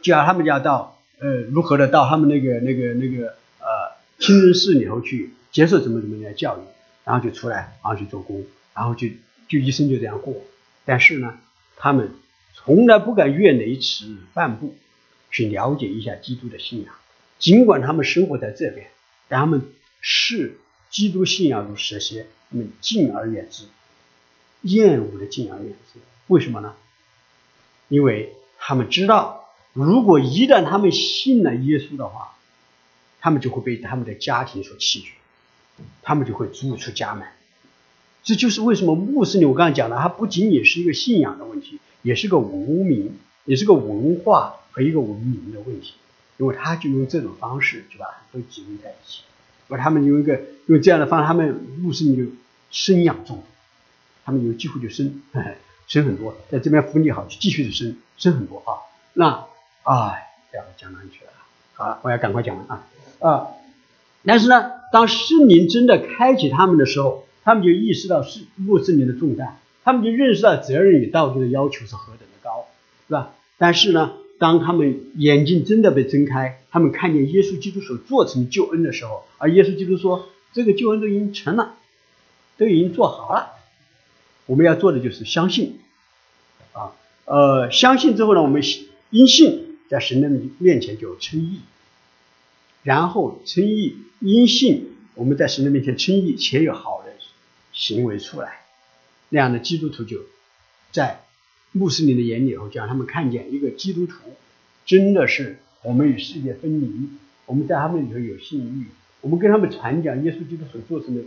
[0.00, 6.60] 叫他们要到呃如何的到他们那个那个那个呃清真寺里头去接受怎么怎么样的教育，
[7.04, 9.08] 然后就出来，然后去做工，然后就
[9.48, 10.34] 就一生就这样过。
[10.84, 11.38] 但是呢，
[11.76, 12.12] 他们
[12.54, 14.76] 从来不敢越雷池半步
[15.30, 16.94] 去了解一下基督的信仰。
[17.38, 18.86] 尽管他们生活在这边，
[19.28, 19.62] 但他们
[20.00, 20.58] 视
[20.90, 23.64] 基督信仰如蛇蝎，他们敬而远之。
[24.62, 26.00] 厌恶的敬而远之。
[26.28, 26.74] 为什么呢？
[27.88, 32.36] 因为他们知道，如果一旦他们信了耶稣的话，
[33.20, 35.12] 他们就会被他们的家庭所弃绝，
[36.02, 37.26] 他们就会逐出家门。
[38.22, 45.94] 这就是为什么穆斯林我刚才讲的，它不仅仅是一个信仰的问题，也是个文明，也是个文化和一个文明的问题。
[46.36, 49.22] 因为他就用这种方式，就把都集中在一起。
[49.68, 52.30] 而他们用一个用这样的方式，他们穆斯林就
[52.70, 53.42] 生养众，
[54.24, 55.20] 他们有机会就生，
[55.88, 58.86] 生很多，在这边福利好，继续的生，生很多啊。
[59.14, 59.46] 那
[59.82, 61.30] 哎，要讲哪里去了？
[61.72, 62.86] 好了，我要赶快讲完啊
[63.20, 63.48] 啊！
[64.24, 72.66] 但是呢，当圣灵真的开启他们的时候，他们就意识到是穆斯林的重担，他们就认识到责任与道德的要求是何等的高，
[73.06, 73.30] 是吧？
[73.56, 81.76] 但是呢，当他们眼睛真的被睁开，他们看见耶稣基督所做成救恩的时候，而耶稣基督说：“这个救恩都已经成了，
[82.58, 83.52] 都已经做好了，
[84.48, 85.78] 我们要做的就是相信。”
[86.74, 86.96] 啊，
[87.26, 88.62] 呃，相信之后呢，我们
[89.10, 90.28] 因信在神的
[90.58, 91.60] 面前就称义。
[92.82, 97.12] 然后称义，因信我们在神的面前称义，且有好的
[97.72, 98.60] 行为出来，
[99.28, 100.20] 那样的基督徒就
[100.90, 101.20] 在
[101.72, 104.14] 穆斯林的眼里头，就让他们看见一个基督徒
[104.86, 107.10] 真的是我们与世界分离，
[107.44, 108.86] 我们在他们里头有信誉，
[109.20, 111.22] 我们跟他们传讲耶稣基督所做成的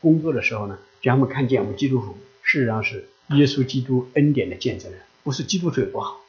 [0.00, 6.20] 工作的时候呢，就让他们看见我们基督徒事实上是耶稣基督恩典的见证人，不是基督徒有多好，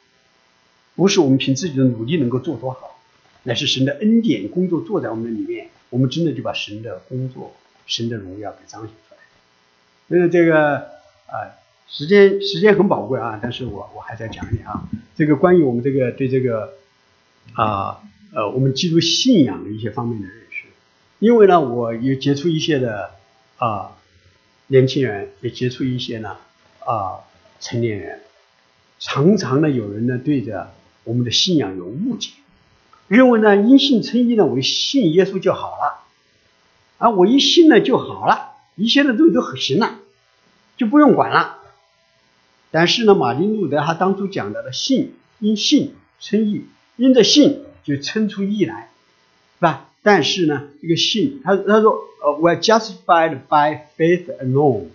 [0.94, 2.98] 不是我们凭自己的努力能够做多好。
[3.46, 7.54] 乃是神的恩典工作做在我们的里面，我们真的就把神的工作、
[7.86, 9.20] 神的荣耀给彰显出来。
[10.08, 10.76] 所以这个
[11.26, 16.72] 啊，时间时间很宝贵啊，但是我我还在讲一点啊，这个关于我们这个对这个
[17.52, 18.00] 啊
[18.32, 20.64] 呃我们基督信仰的一些方面的认识，
[21.18, 23.10] 因为呢，我也接触一些的
[23.58, 23.98] 啊
[24.66, 26.36] 年轻人，也接触一些呢
[26.80, 27.20] 啊
[27.60, 28.20] 成年人，
[28.98, 30.72] 常常呢有人呢对着
[31.04, 32.30] 我们的信仰有误解。
[33.06, 36.04] 认为呢，因信称义呢，我信耶稣就好了，
[36.96, 39.98] 啊，我一信呢就好了，一切的东西都很行了，
[40.78, 41.58] 就不用管了。
[42.70, 46.64] 但是呢，马丁路德他当初讲到的信，因信称义，
[46.96, 48.90] 因着信就称出义来，
[49.58, 49.90] 是吧？
[50.04, 54.90] 但是呢，这个信，他他说，呃，we are justified by faith alone，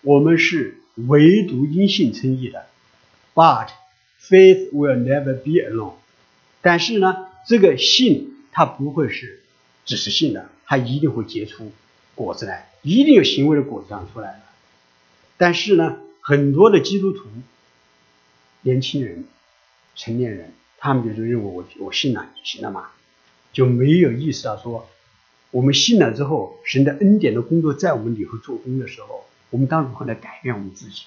[0.00, 2.64] 我们是唯独因信称义的
[3.34, 3.68] ，but
[4.18, 5.96] faith will never be alone，
[6.62, 7.26] 但是呢。
[7.44, 9.40] 这个信，它不会是
[9.84, 11.72] 只是信的，它一定会结出
[12.14, 14.40] 果子来，一定有行为的果子长出来的。
[15.36, 17.26] 但是呢，很多的基督徒、
[18.60, 19.24] 年轻人、
[19.96, 22.90] 成年人，他们就是认为我我信了，行了嘛，
[23.52, 24.88] 就没有意识到说，
[25.50, 31.04] 我们信了之后，神的恩典的工作在我们里头做工的时候，我们当如何来改变我们自己？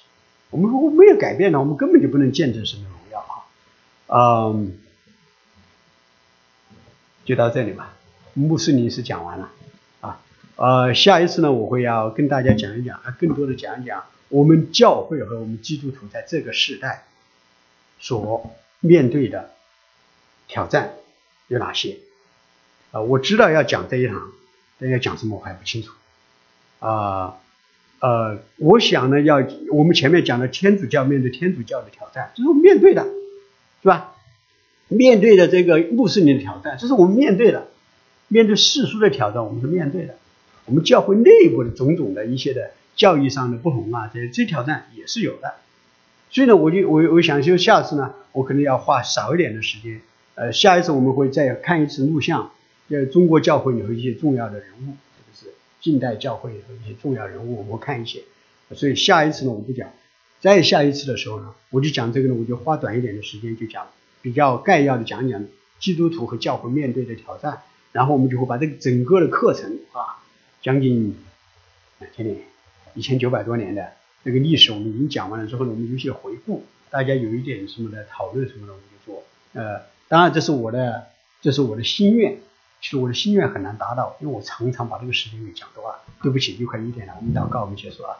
[0.49, 3.19] 我们如果没有改变呢，我们根本就不能见证神的荣耀
[4.07, 4.77] 啊，嗯。
[7.25, 7.95] 就到这里吧，
[8.35, 9.49] 穆斯林是讲完了，
[9.99, 10.21] 啊，
[10.57, 17.05] 呃，下一次呢，我会要跟大家讲一讲，啊，更多的讲一讲我们教会和我们基督徒在这个时代
[17.99, 19.55] 所面对的
[20.47, 20.93] 挑战
[21.47, 21.97] 有哪些，
[22.95, 24.31] 啊，我知道要讲这一堂，
[24.79, 25.91] 但要讲什么我还不清楚，
[26.79, 27.35] 啊，
[27.99, 33.03] 呃，我想呢，要我们前面讲的天主教面对天主教的挑战，这是我们面对的，
[33.84, 34.15] 是吧？
[34.88, 37.63] 面对的这个穆斯林的挑战，这是我们面对的；
[38.30, 40.15] 面对世俗的挑战，我们是面对的。
[40.63, 45.55] 我们教会内部的种种的一些的教育上的不同啊，这这挑战也是有的。
[46.30, 49.99] 所以呢，我就我我想就下次呢，我可能要花少一点的时间。
[50.35, 52.51] 呃，下一次我们会再看一次录像，
[52.90, 58.24] 呃，中国教会有一些重要的人物，这个是近代教会有一些重要人物，我们看一些。
[58.74, 59.90] 所以下一次呢，我不讲。
[60.40, 63.88] 再下一次的时候呢，我就讲这个呢，我就花短一点的时间就讲。
[64.22, 65.45] 比较概要的讲讲
[65.80, 70.22] 基督徒和教会面对的挑战，然后我们就会把这个整个的课程啊，
[70.62, 71.16] 将近
[72.14, 72.38] 天天
[72.95, 73.94] 一千九百多年的
[74.24, 79.24] 那个历史，我们已经讲完了之后呢，我们有一些回顾，大家有一点什么的讨论什么的，我们就做。
[79.53, 81.07] 呃，当然这是我的，
[81.41, 82.40] 这是我的心愿。
[82.86, 86.03] 其实我的心愿很难达到，因为我常常把这个时间给讲多了。
[86.22, 88.18] 对不起，又快一点了，我们祷告，我们结束啊。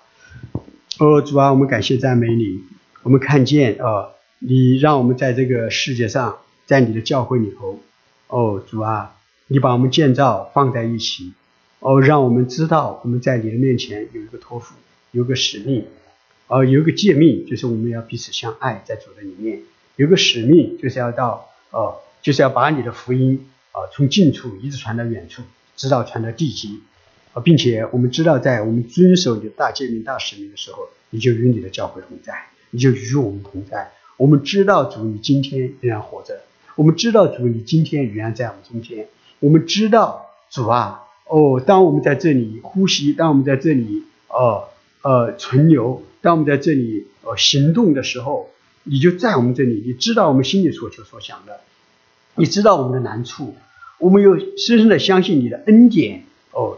[0.98, 2.64] 哦，主啊，我们感谢赞美你，
[3.04, 4.10] 我们看见啊。
[4.40, 7.80] 你让我们在这个世界上，在你的教会里头，
[8.28, 9.16] 哦，主啊，
[9.50, 11.34] 你把我们建造放在一起，
[11.80, 14.74] 哦，让我们知道我们在你的面前有一个托付，
[15.12, 15.86] 有个使命，
[16.48, 19.60] 哦，有一个诫命，就是我们要彼此相爱，在主的里面，
[19.96, 25.42] 有个使命，就是要到，哦，就是要把你的福音，啊，从近处一直传到远处，
[25.76, 26.80] 直到传到地极，
[27.34, 33.92] 啊，并且我们知道，在我们遵守你的大诫命、大使命的时候，你就与你的教会同在，你就与我们同在。
[34.16, 36.36] 我们知道主，你今天仍然活着；
[36.78, 39.08] 我们知道主，你今天仍然在我们中间；
[39.42, 44.70] 我们知道主啊，哦，当我们在这里呼吸，当我们在这里呃
[45.02, 48.50] 呃存留，当我们在这里呃行动的时候，
[48.84, 51.60] 你就在我们这里，你知道我们心里所求所想的，
[52.36, 53.56] 你知道我们的难处，
[53.98, 56.78] 我们又深深的相信你的恩典哦。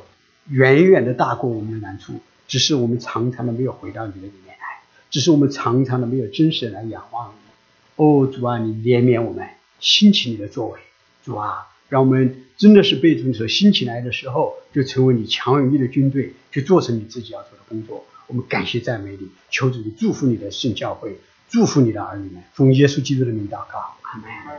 [0.49, 7.51] 远远的大过我们的难处，只是我们常常的没有回到你的里面来，只是我们常常的没有真实的来仰望你。
[7.97, 9.45] 哦，主啊，你怜悯我们，
[9.81, 10.79] 兴起你的作为，
[11.25, 18.05] 主啊，让我们真的是被主所兴起来的时候，就成为你强有力的军队，去做成你自己要做的工作。
[18.27, 21.17] 我们感谢赞美你，求主祝福你的圣教会，
[21.49, 24.55] 祝福你的儿女们，奉耶稣基督的名祷告，阿门。